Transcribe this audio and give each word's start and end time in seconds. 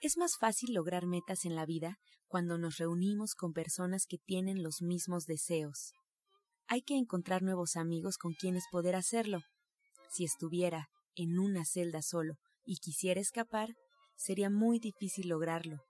Es 0.00 0.16
más 0.16 0.36
fácil 0.38 0.74
lograr 0.74 1.06
metas 1.06 1.44
en 1.44 1.56
la 1.56 1.66
vida 1.66 1.98
cuando 2.28 2.56
nos 2.56 2.76
reunimos 2.76 3.34
con 3.34 3.52
personas 3.52 4.06
que 4.06 4.18
tienen 4.18 4.62
los 4.62 4.80
mismos 4.80 5.26
deseos. 5.26 5.92
Hay 6.68 6.82
que 6.82 6.96
encontrar 6.96 7.42
nuevos 7.42 7.76
amigos 7.76 8.16
con 8.16 8.34
quienes 8.34 8.64
poder 8.70 8.94
hacerlo. 8.94 9.40
Si 10.10 10.24
estuviera 10.24 10.88
en 11.16 11.38
una 11.40 11.64
celda 11.64 12.02
solo 12.02 12.34
y 12.64 12.76
quisiera 12.76 13.20
escapar, 13.20 13.74
sería 14.14 14.50
muy 14.50 14.78
difícil 14.78 15.28
lograrlo. 15.28 15.82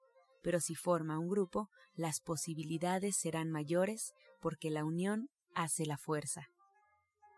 Pero 0.42 0.60
si 0.60 0.74
forma 0.74 1.18
un 1.18 1.28
grupo, 1.28 1.68
las 1.94 2.20
posibilidades 2.20 3.16
serán 3.16 3.50
mayores 3.50 4.12
porque 4.40 4.70
la 4.70 4.84
unión 4.84 5.28
hace 5.54 5.84
la 5.84 5.98
fuerza. 5.98 6.48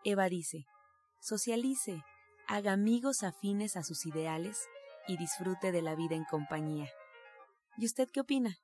Eva 0.05 0.29
dice, 0.29 0.65
socialice, 1.19 2.03
haga 2.47 2.71
amigos 2.71 3.23
afines 3.23 3.75
a 3.75 3.83
sus 3.83 4.05
ideales 4.05 4.67
y 5.07 5.17
disfrute 5.17 5.71
de 5.71 5.81
la 5.81 5.95
vida 5.95 6.15
en 6.15 6.25
compañía. 6.25 6.87
¿Y 7.77 7.85
usted 7.85 8.09
qué 8.11 8.19
opina? 8.21 8.57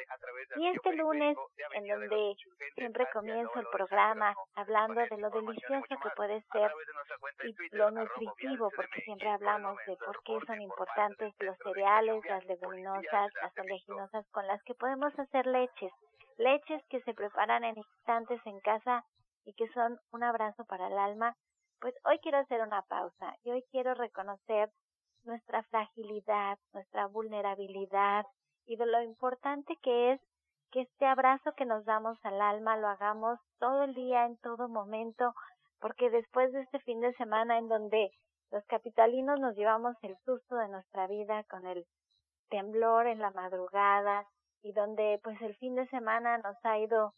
Y 0.55 0.67
este 0.67 0.93
lunes, 0.93 1.35
en 1.73 1.87
donde 1.87 2.35
siempre 2.75 3.07
comienzo 3.11 3.59
el 3.59 3.65
programa 3.71 4.35
hablando 4.53 5.01
de 5.01 5.17
lo 5.17 5.31
delicioso 5.31 5.83
que 5.87 6.09
puede 6.15 6.43
ser 6.51 6.71
y 7.43 7.75
lo 7.75 7.89
nutritivo, 7.89 8.69
porque 8.75 9.01
siempre 9.01 9.31
hablamos 9.31 9.79
de 9.87 9.97
por 9.97 10.21
qué 10.21 10.37
son 10.45 10.61
importantes 10.61 11.33
los 11.39 11.57
cereales, 11.57 12.23
las 12.29 12.45
leguminosas, 12.45 13.33
las 13.41 13.57
oleaginosas 13.57 14.27
con 14.29 14.45
las 14.45 14.61
que 14.61 14.75
podemos 14.75 15.17
hacer 15.17 15.47
leches. 15.47 15.91
Leches 16.37 16.83
que 16.87 17.01
se 17.01 17.15
preparan 17.15 17.63
en 17.63 17.79
instantes 17.79 18.39
en 18.45 18.59
casa 18.59 19.03
y 19.45 19.53
que 19.53 19.67
son 19.69 19.99
un 20.11 20.23
abrazo 20.23 20.65
para 20.65 20.85
el 20.85 20.99
alma 20.99 21.35
pues 21.83 21.95
hoy 22.05 22.17
quiero 22.19 22.37
hacer 22.37 22.61
una 22.61 22.81
pausa 22.83 23.35
y 23.43 23.51
hoy 23.51 23.61
quiero 23.69 23.93
reconocer 23.93 24.71
nuestra 25.25 25.63
fragilidad, 25.63 26.57
nuestra 26.71 27.07
vulnerabilidad 27.07 28.25
y 28.65 28.77
de 28.77 28.85
lo 28.85 29.01
importante 29.01 29.75
que 29.83 30.13
es 30.13 30.21
que 30.71 30.83
este 30.83 31.05
abrazo 31.05 31.51
que 31.57 31.65
nos 31.65 31.83
damos 31.83 32.17
al 32.23 32.41
alma 32.41 32.77
lo 32.77 32.87
hagamos 32.87 33.37
todo 33.59 33.83
el 33.83 33.93
día, 33.95 34.25
en 34.25 34.37
todo 34.37 34.69
momento, 34.69 35.33
porque 35.81 36.09
después 36.09 36.53
de 36.53 36.61
este 36.61 36.79
fin 36.79 37.01
de 37.01 37.11
semana 37.15 37.57
en 37.57 37.67
donde 37.67 38.11
los 38.49 38.63
capitalinos 38.67 39.41
nos 39.41 39.53
llevamos 39.57 39.97
el 40.03 40.15
susto 40.23 40.55
de 40.55 40.69
nuestra 40.69 41.07
vida 41.07 41.43
con 41.49 41.67
el 41.67 41.85
temblor 42.47 43.07
en 43.07 43.19
la 43.19 43.31
madrugada 43.31 44.25
y 44.61 44.71
donde 44.71 45.19
pues 45.21 45.41
el 45.41 45.53
fin 45.57 45.75
de 45.75 45.85
semana 45.87 46.37
nos 46.37 46.55
ha 46.63 46.79
ido 46.79 47.13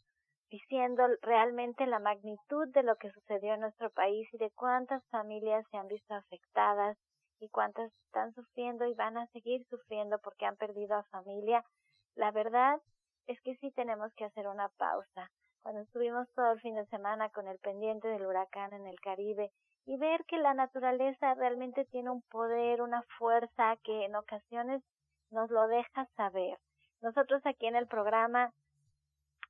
diciendo 0.50 1.04
realmente 1.22 1.86
la 1.86 2.00
magnitud 2.00 2.68
de 2.70 2.84
lo 2.84 2.96
que 2.98 3.12
sucedió 3.12 3.54
en 3.54 3.62
nuestro 3.62 3.90
país 3.92 4.28
y 4.34 4.38
de 4.38 4.52
cuántas 4.52 5.04
familias 5.10 5.66
se 5.72 5.78
han 5.78 5.88
visto 5.88 6.14
afectadas 6.14 6.98
y 7.40 7.50
cuántas 7.50 7.92
están 8.06 8.34
sufriendo 8.34 8.86
y 8.86 8.94
van 8.94 9.18
a 9.18 9.28
seguir 9.28 9.66
sufriendo 9.70 10.20
porque 10.20 10.46
han 10.46 10.56
perdido 10.56 10.96
a 10.96 11.04
familia. 11.06 11.64
La 12.16 12.32
verdad 12.32 12.80
es 13.28 13.42
que 13.42 13.56
sí 13.58 13.72
tenemos 13.72 14.14
que 14.16 14.26
hacer 14.26 14.48
una 14.48 14.70
pausa. 14.78 15.32
Cuando 15.62 15.82
estuvimos 15.82 16.28
todo 16.36 16.52
el 16.52 16.62
fin 16.62 16.76
de 16.76 16.86
semana 16.88 17.30
con 17.30 17.48
el 17.48 17.58
pendiente 17.60 18.08
del 18.08 18.26
huracán 18.26 18.72
en 18.74 18.86
el 18.86 19.00
Caribe 19.00 19.52
y 19.86 19.98
ver 19.98 20.24
que 20.26 20.38
la 20.38 20.54
naturaleza 20.54 21.34
realmente 21.34 21.86
tiene 21.86 22.12
un 22.12 22.22
poder, 22.24 22.82
una 22.82 23.02
fuerza 23.18 23.76
que 23.84 24.06
en 24.06 24.16
ocasiones 24.16 24.84
nos 25.32 25.50
lo 25.50 25.68
deja 25.68 26.06
saber. 26.16 26.58
Nosotros 27.02 27.42
aquí 27.46 27.66
en 27.66 27.76
el 27.76 27.88
programa 27.88 28.52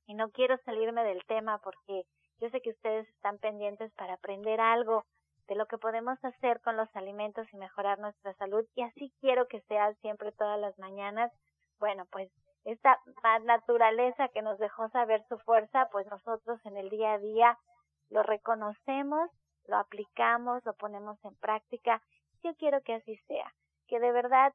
y 0.06 0.14
no 0.14 0.30
quiero 0.30 0.56
salirme 0.64 1.04
del 1.04 1.24
tema 1.26 1.58
porque 1.58 2.04
yo 2.40 2.50
sé 2.50 2.60
que 2.60 2.70
ustedes 2.70 3.08
están 3.08 3.38
pendientes 3.38 3.92
para 3.94 4.14
aprender 4.14 4.60
algo 4.60 5.04
de 5.48 5.54
lo 5.54 5.66
que 5.66 5.78
podemos 5.78 6.22
hacer 6.24 6.60
con 6.60 6.76
los 6.76 6.88
alimentos 6.94 7.46
y 7.52 7.56
mejorar 7.56 7.98
nuestra 7.98 8.34
salud 8.34 8.64
y 8.74 8.82
así 8.82 9.12
quiero 9.20 9.46
que 9.48 9.60
sea 9.62 9.94
siempre 9.96 10.32
todas 10.32 10.60
las 10.60 10.78
mañanas. 10.78 11.32
Bueno, 11.78 12.04
pues 12.10 12.30
esta 12.64 12.98
naturaleza 13.44 14.28
que 14.28 14.42
nos 14.42 14.58
dejó 14.58 14.88
saber 14.88 15.24
su 15.28 15.38
fuerza, 15.38 15.88
pues 15.92 16.06
nosotros 16.08 16.58
en 16.64 16.76
el 16.76 16.90
día 16.90 17.12
a 17.12 17.18
día 17.18 17.58
lo 18.10 18.22
reconocemos, 18.22 19.30
lo 19.66 19.76
aplicamos, 19.76 20.64
lo 20.64 20.74
ponemos 20.74 21.16
en 21.24 21.36
práctica. 21.36 22.02
Yo 22.42 22.54
quiero 22.56 22.80
que 22.82 22.94
así 22.94 23.16
sea 23.28 23.52
que 23.86 24.00
de 24.00 24.12
verdad 24.12 24.52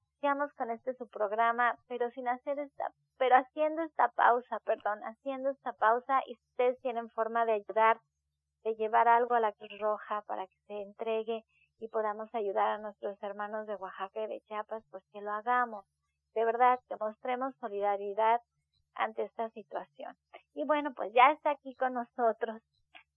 con 0.55 0.69
este 0.69 0.93
su 0.93 1.07
programa, 1.07 1.75
pero 1.87 2.11
sin 2.11 2.27
hacer 2.27 2.59
esta, 2.59 2.91
pero 3.17 3.37
haciendo 3.37 3.81
esta 3.81 4.09
pausa, 4.09 4.59
perdón, 4.59 4.99
haciendo 5.03 5.49
esta 5.49 5.73
pausa 5.73 6.21
y 6.27 6.33
ustedes 6.33 6.79
tienen 6.81 7.09
forma 7.09 7.43
de 7.45 7.53
ayudar, 7.53 7.99
de 8.63 8.75
llevar 8.75 9.07
algo 9.07 9.33
a 9.33 9.39
la 9.39 9.51
Cruz 9.53 9.79
Roja 9.79 10.21
para 10.27 10.45
que 10.45 10.55
se 10.67 10.81
entregue 10.83 11.43
y 11.79 11.87
podamos 11.87 12.33
ayudar 12.35 12.67
a 12.67 12.77
nuestros 12.77 13.21
hermanos 13.23 13.65
de 13.65 13.75
Oaxaca 13.75 14.21
y 14.21 14.27
de 14.27 14.41
Chiapas, 14.41 14.83
pues 14.91 15.03
que 15.11 15.21
lo 15.21 15.31
hagamos. 15.31 15.85
De 16.35 16.45
verdad, 16.45 16.79
demostremos 16.87 17.55
solidaridad 17.55 18.41
ante 18.93 19.23
esta 19.23 19.49
situación. 19.49 20.15
Y 20.53 20.65
bueno, 20.65 20.93
pues 20.93 21.11
ya 21.13 21.31
está 21.31 21.49
aquí 21.49 21.73
con 21.73 21.95
nosotros 21.95 22.61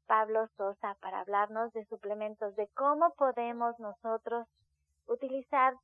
Pablo 0.06 0.48
Sosa 0.56 0.96
para 1.00 1.20
hablarnos 1.20 1.70
de 1.74 1.84
suplementos, 1.84 2.56
de 2.56 2.66
cómo 2.68 3.12
podemos 3.14 3.78
nosotros 3.78 4.46
utilizar 5.06 5.74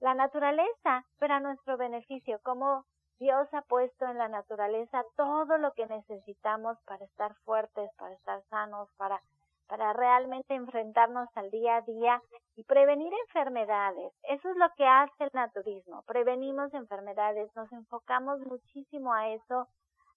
la 0.00 0.14
naturaleza, 0.14 1.04
pero 1.18 1.34
a 1.34 1.40
nuestro 1.40 1.76
beneficio, 1.76 2.38
como 2.42 2.84
Dios 3.18 3.48
ha 3.52 3.62
puesto 3.62 4.06
en 4.06 4.18
la 4.18 4.28
naturaleza 4.28 5.04
todo 5.16 5.56
lo 5.58 5.72
que 5.72 5.86
necesitamos 5.86 6.78
para 6.84 7.04
estar 7.04 7.34
fuertes, 7.44 7.90
para 7.96 8.14
estar 8.14 8.42
sanos, 8.50 8.90
para, 8.98 9.20
para 9.68 9.94
realmente 9.94 10.54
enfrentarnos 10.54 11.28
al 11.34 11.50
día 11.50 11.76
a 11.76 11.82
día 11.82 12.22
y 12.56 12.64
prevenir 12.64 13.12
enfermedades. 13.26 14.12
Eso 14.24 14.50
es 14.50 14.56
lo 14.56 14.68
que 14.76 14.86
hace 14.86 15.24
el 15.24 15.30
naturismo. 15.32 16.02
Prevenimos 16.02 16.74
enfermedades, 16.74 17.50
nos 17.56 17.72
enfocamos 17.72 18.40
muchísimo 18.40 19.14
a 19.14 19.30
eso, 19.30 19.66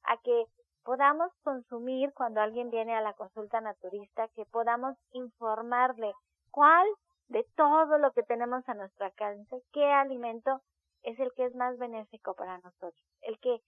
a 0.04 0.18
que 0.18 0.46
podamos 0.84 1.32
consumir 1.44 2.14
cuando 2.14 2.42
alguien 2.42 2.70
viene 2.70 2.96
a 2.96 3.02
la 3.02 3.14
consulta 3.14 3.62
naturista, 3.62 4.28
que 4.36 4.46
podamos 4.46 4.98
informarle 5.12 6.14
cuál 6.52 6.86
de 7.30 7.46
todo 7.56 7.98
lo 7.98 8.12
que 8.12 8.24
tenemos 8.24 8.68
a 8.68 8.74
nuestro 8.74 9.06
alcance, 9.06 9.62
qué 9.72 9.86
alimento 9.86 10.62
es 11.04 11.20
el 11.20 11.32
que 11.34 11.46
es 11.46 11.56
más 11.56 11.78
benéfico 11.78 12.36
para 12.36 12.58
nosotros, 12.58 13.04
el 13.22 13.40
que 13.40 13.62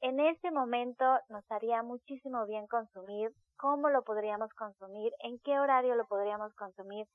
en 0.00 0.20
ese 0.20 0.50
momento 0.52 1.04
nos 1.28 1.44
haría 1.50 1.82
muchísimo 1.82 2.46
bien 2.46 2.68
consumir, 2.68 3.32
cómo 3.56 3.90
lo 3.90 4.02
podríamos 4.04 4.52
consumir, 4.54 5.12
en 5.18 5.40
qué 5.40 5.58
horario 5.58 5.96
lo 5.96 6.06
podríamos 6.06 6.54
consumir, 6.54 7.06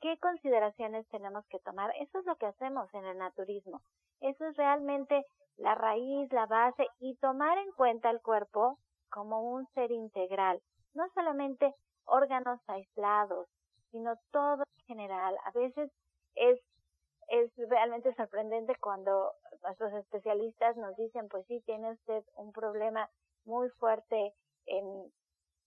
qué 0.00 0.18
consideraciones 0.18 1.06
tenemos 1.08 1.44
que 1.48 1.58
tomar. 1.58 1.92
Eso 2.00 2.18
es 2.18 2.24
lo 2.24 2.36
que 2.36 2.46
hacemos 2.46 2.92
en 2.94 3.04
el 3.04 3.18
naturismo. 3.18 3.82
Eso 4.20 4.46
es 4.46 4.56
realmente 4.56 5.26
la 5.58 5.74
raíz, 5.74 6.32
la 6.32 6.46
base 6.46 6.86
y 6.98 7.16
tomar 7.16 7.58
en 7.58 7.70
cuenta 7.72 8.08
el 8.08 8.22
cuerpo 8.22 8.78
como 9.10 9.42
un 9.42 9.66
ser 9.74 9.90
integral, 9.90 10.62
no 10.94 11.04
solamente 11.14 11.74
órganos 12.06 12.58
aislados, 12.68 13.48
sino 13.90 14.14
todo 14.30 14.62
en 14.78 14.86
general. 14.86 15.36
A 15.44 15.50
veces 15.52 15.90
es 16.34 16.60
es 17.30 17.52
realmente 17.68 18.12
sorprendente 18.16 18.74
cuando 18.80 19.32
nuestros 19.62 19.92
especialistas 19.92 20.76
nos 20.76 20.96
dicen, 20.96 21.28
pues 21.28 21.46
sí, 21.46 21.62
tiene 21.64 21.92
usted 21.92 22.24
un 22.34 22.52
problema 22.52 23.08
muy 23.44 23.68
fuerte 23.78 24.34
en, 24.66 25.12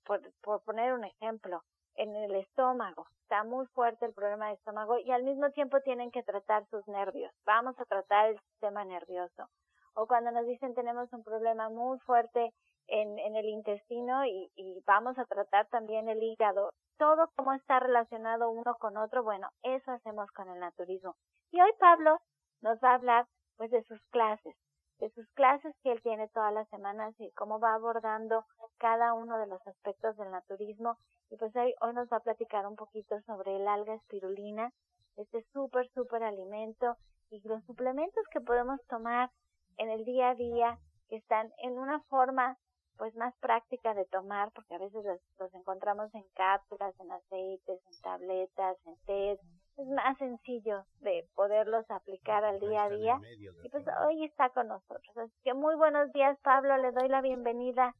por, 0.05 0.21
por 0.41 0.61
poner 0.63 0.93
un 0.93 1.05
ejemplo, 1.05 1.63
en 1.95 2.15
el 2.15 2.35
estómago. 2.35 3.07
Está 3.21 3.43
muy 3.43 3.65
fuerte 3.67 4.05
el 4.05 4.13
problema 4.13 4.47
de 4.47 4.55
estómago 4.55 4.97
y 4.97 5.11
al 5.11 5.23
mismo 5.23 5.49
tiempo 5.51 5.79
tienen 5.81 6.11
que 6.11 6.23
tratar 6.23 6.65
sus 6.67 6.85
nervios. 6.87 7.31
Vamos 7.45 7.79
a 7.79 7.85
tratar 7.85 8.31
el 8.31 8.39
sistema 8.39 8.83
nervioso. 8.83 9.47
O 9.95 10.07
cuando 10.07 10.31
nos 10.31 10.45
dicen 10.45 10.73
tenemos 10.73 11.11
un 11.13 11.23
problema 11.23 11.69
muy 11.69 11.99
fuerte 11.99 12.51
en, 12.88 13.19
en 13.19 13.35
el 13.35 13.45
intestino 13.45 14.25
y, 14.25 14.51
y 14.56 14.81
vamos 14.85 15.18
a 15.18 15.25
tratar 15.25 15.68
también 15.68 16.09
el 16.09 16.21
hígado. 16.21 16.71
Todo 16.97 17.30
cómo 17.35 17.53
está 17.53 17.80
relacionado 17.80 18.51
uno 18.51 18.75
con 18.80 18.97
otro, 18.97 19.24
bueno, 19.24 19.50
eso 19.63 19.91
hacemos 19.91 20.31
con 20.31 20.50
el 20.50 20.59
naturismo. 20.59 21.15
Y 21.51 21.62
hoy 21.62 21.71
Pablo 21.80 22.19
nos 22.62 22.80
va 22.80 22.91
a 22.91 22.95
hablar 22.95 23.27
pues 23.57 23.71
de 23.71 23.83
sus 23.83 24.01
clases, 24.12 24.56
de 25.00 25.09
sus 25.12 25.27
clases 25.33 25.75
que 25.83 25.91
él 25.91 26.01
tiene 26.01 26.27
todas 26.30 26.53
las 26.53 26.68
semanas 26.69 27.13
y 27.19 27.31
cómo 27.31 27.59
va 27.59 27.74
abordando 27.74 28.45
cada 28.77 29.13
uno 29.13 29.38
de 29.38 29.47
los 29.47 29.65
aspectos 29.68 30.15
del 30.18 30.31
naturismo. 30.31 30.97
Y 31.30 31.38
pues 31.38 31.56
hoy, 31.56 31.74
hoy 31.81 31.94
nos 31.94 32.09
va 32.09 32.18
a 32.18 32.24
platicar 32.24 32.68
un 32.68 32.75
poquito 32.75 33.19
sobre 33.21 33.56
el 33.56 33.68
alga 33.68 33.95
espirulina, 33.95 34.71
este 35.18 35.44
súper, 35.53 35.89
súper 35.94 36.24
alimento 36.24 36.95
y 37.30 37.41
los 37.47 37.63
suplementos 37.65 38.24
que 38.31 38.41
podemos 38.41 38.80
tomar 38.88 39.30
en 39.77 39.89
el 39.89 40.06
día 40.06 40.30
a 40.30 40.35
día 40.35 40.80
que 41.09 41.18
están 41.18 41.51
en 41.57 41.77
una 41.77 42.00
forma 42.03 42.57
pues 42.98 43.16
más 43.16 43.34
práctica 43.40 43.94
de 43.94 44.06
tomar, 44.06 44.51
porque 44.54 44.75
a 44.75 44.80
veces 44.80 45.04
los, 45.40 45.54
encontramos 45.54 46.13
en 46.13 46.24
cápsulas, 46.36 46.94
en 47.00 47.12
aceites, 47.12 47.80
en 47.92 48.01
tabletas, 48.01 48.78
en 48.86 48.95
té. 49.06 49.40
Es 49.75 49.88
más 49.88 50.18
sencillo 50.19 50.86
de 51.01 51.28
poderlos 51.34 51.90
aplicar 51.90 52.44
al 52.44 52.60
día 52.60 52.84
a 52.84 52.90
día. 52.90 53.19
Y 53.63 53.69
pues 53.69 53.84
hoy 54.06 54.24
está 54.25 54.50
con 54.50 54.68
nosotros. 54.68 55.18
Así 55.18 55.34
que 55.44 55.54
muy 55.54 55.75
buenos 55.75 56.13
días, 56.13 56.38
Pablo. 56.44 56.78
Le 56.78 56.92
doy 56.92 57.10
la 57.10 57.22
bienvenida. 57.22 57.95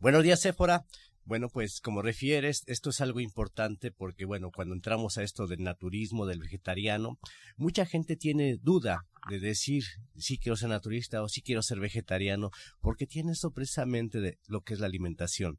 Buenos 0.00 0.24
días, 0.24 0.40
Sephora. 0.40 0.84
Bueno, 1.24 1.48
pues 1.48 1.80
como 1.80 2.02
refieres, 2.02 2.64
esto 2.66 2.90
es 2.90 3.00
algo 3.00 3.20
importante 3.20 3.92
porque, 3.92 4.24
bueno, 4.24 4.50
cuando 4.50 4.74
entramos 4.74 5.16
a 5.16 5.22
esto 5.22 5.46
del 5.46 5.62
naturismo, 5.62 6.26
del 6.26 6.40
vegetariano, 6.40 7.18
mucha 7.56 7.86
gente 7.86 8.16
tiene 8.16 8.56
duda 8.60 9.06
de 9.28 9.40
decir 9.40 9.84
si 10.16 10.38
quiero 10.38 10.56
ser 10.56 10.70
naturista 10.70 11.22
o 11.22 11.28
si 11.28 11.42
quiero 11.42 11.62
ser 11.62 11.80
vegetariano, 11.80 12.50
porque 12.80 13.06
tiene 13.06 13.32
eso 13.32 13.50
precisamente 13.52 14.20
de 14.20 14.38
lo 14.46 14.62
que 14.62 14.74
es 14.74 14.80
la 14.80 14.86
alimentación. 14.86 15.58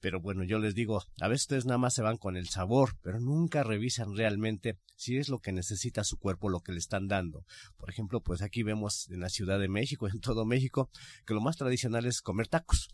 Pero 0.00 0.20
bueno, 0.20 0.44
yo 0.44 0.58
les 0.58 0.74
digo, 0.74 1.02
a 1.20 1.28
veces 1.28 1.44
ustedes 1.44 1.64
nada 1.64 1.78
más 1.78 1.94
se 1.94 2.02
van 2.02 2.18
con 2.18 2.36
el 2.36 2.48
sabor, 2.48 2.96
pero 3.02 3.20
nunca 3.20 3.62
revisan 3.62 4.14
realmente 4.14 4.78
si 4.96 5.16
es 5.16 5.28
lo 5.28 5.38
que 5.40 5.52
necesita 5.52 6.04
su 6.04 6.18
cuerpo, 6.18 6.50
lo 6.50 6.60
que 6.60 6.72
le 6.72 6.78
están 6.78 7.08
dando. 7.08 7.46
Por 7.78 7.88
ejemplo, 7.88 8.20
pues 8.20 8.42
aquí 8.42 8.62
vemos 8.62 9.08
en 9.10 9.20
la 9.20 9.30
Ciudad 9.30 9.58
de 9.58 9.68
México, 9.68 10.06
en 10.08 10.20
todo 10.20 10.44
México, 10.44 10.90
que 11.26 11.34
lo 11.34 11.40
más 11.40 11.56
tradicional 11.56 12.04
es 12.04 12.20
comer 12.20 12.48
tacos. 12.48 12.90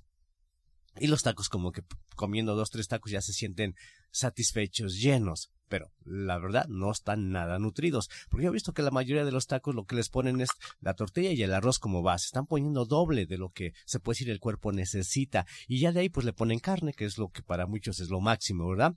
Y 0.98 1.06
los 1.06 1.22
tacos 1.22 1.48
como 1.48 1.72
que 1.72 1.82
comiendo 2.16 2.54
dos, 2.54 2.70
tres 2.70 2.88
tacos 2.88 3.12
ya 3.12 3.22
se 3.22 3.32
sienten 3.32 3.75
satisfechos, 4.10 4.98
llenos. 4.98 5.52
Pero 5.69 5.92
la 6.04 6.37
verdad 6.38 6.66
no 6.69 6.90
están 6.90 7.31
nada 7.31 7.60
nutridos. 7.60 8.10
Porque 8.28 8.44
yo 8.44 8.50
he 8.50 8.52
visto 8.52 8.75
que 8.75 8.82
la 8.82 8.90
mayoría 8.90 9.25
de 9.25 9.31
los 9.31 9.46
tacos 9.46 9.75
lo 9.75 9.84
que 9.84 9.94
les 9.94 10.08
ponen 10.08 10.40
es 10.40 10.48
la 10.81 10.94
tortilla 10.94 11.31
y 11.31 11.42
el 11.44 11.54
arroz 11.54 11.78
como 11.78 12.02
base. 12.02 12.26
Están 12.26 12.46
poniendo 12.46 12.87
doble 12.87 13.25
de 13.26 13.38
lo 13.38 13.50
que 13.50 13.72
se 13.87 14.00
puede 14.00 14.16
decir 14.16 14.31
el 14.31 14.40
cuerpo 14.40 14.72
necesita. 14.72 15.46
Y 15.69 15.78
ya 15.78 15.92
de 15.92 16.00
ahí 16.00 16.08
pues 16.08 16.26
le 16.26 16.32
ponen 16.32 16.58
carne, 16.58 16.92
que 16.92 17.04
es 17.04 17.19
lo 17.19 17.28
que 17.28 17.42
para 17.42 17.66
muchos 17.66 18.00
es 18.00 18.08
lo 18.08 18.20
máximo, 18.20 18.69
¿verdad? 18.69 18.96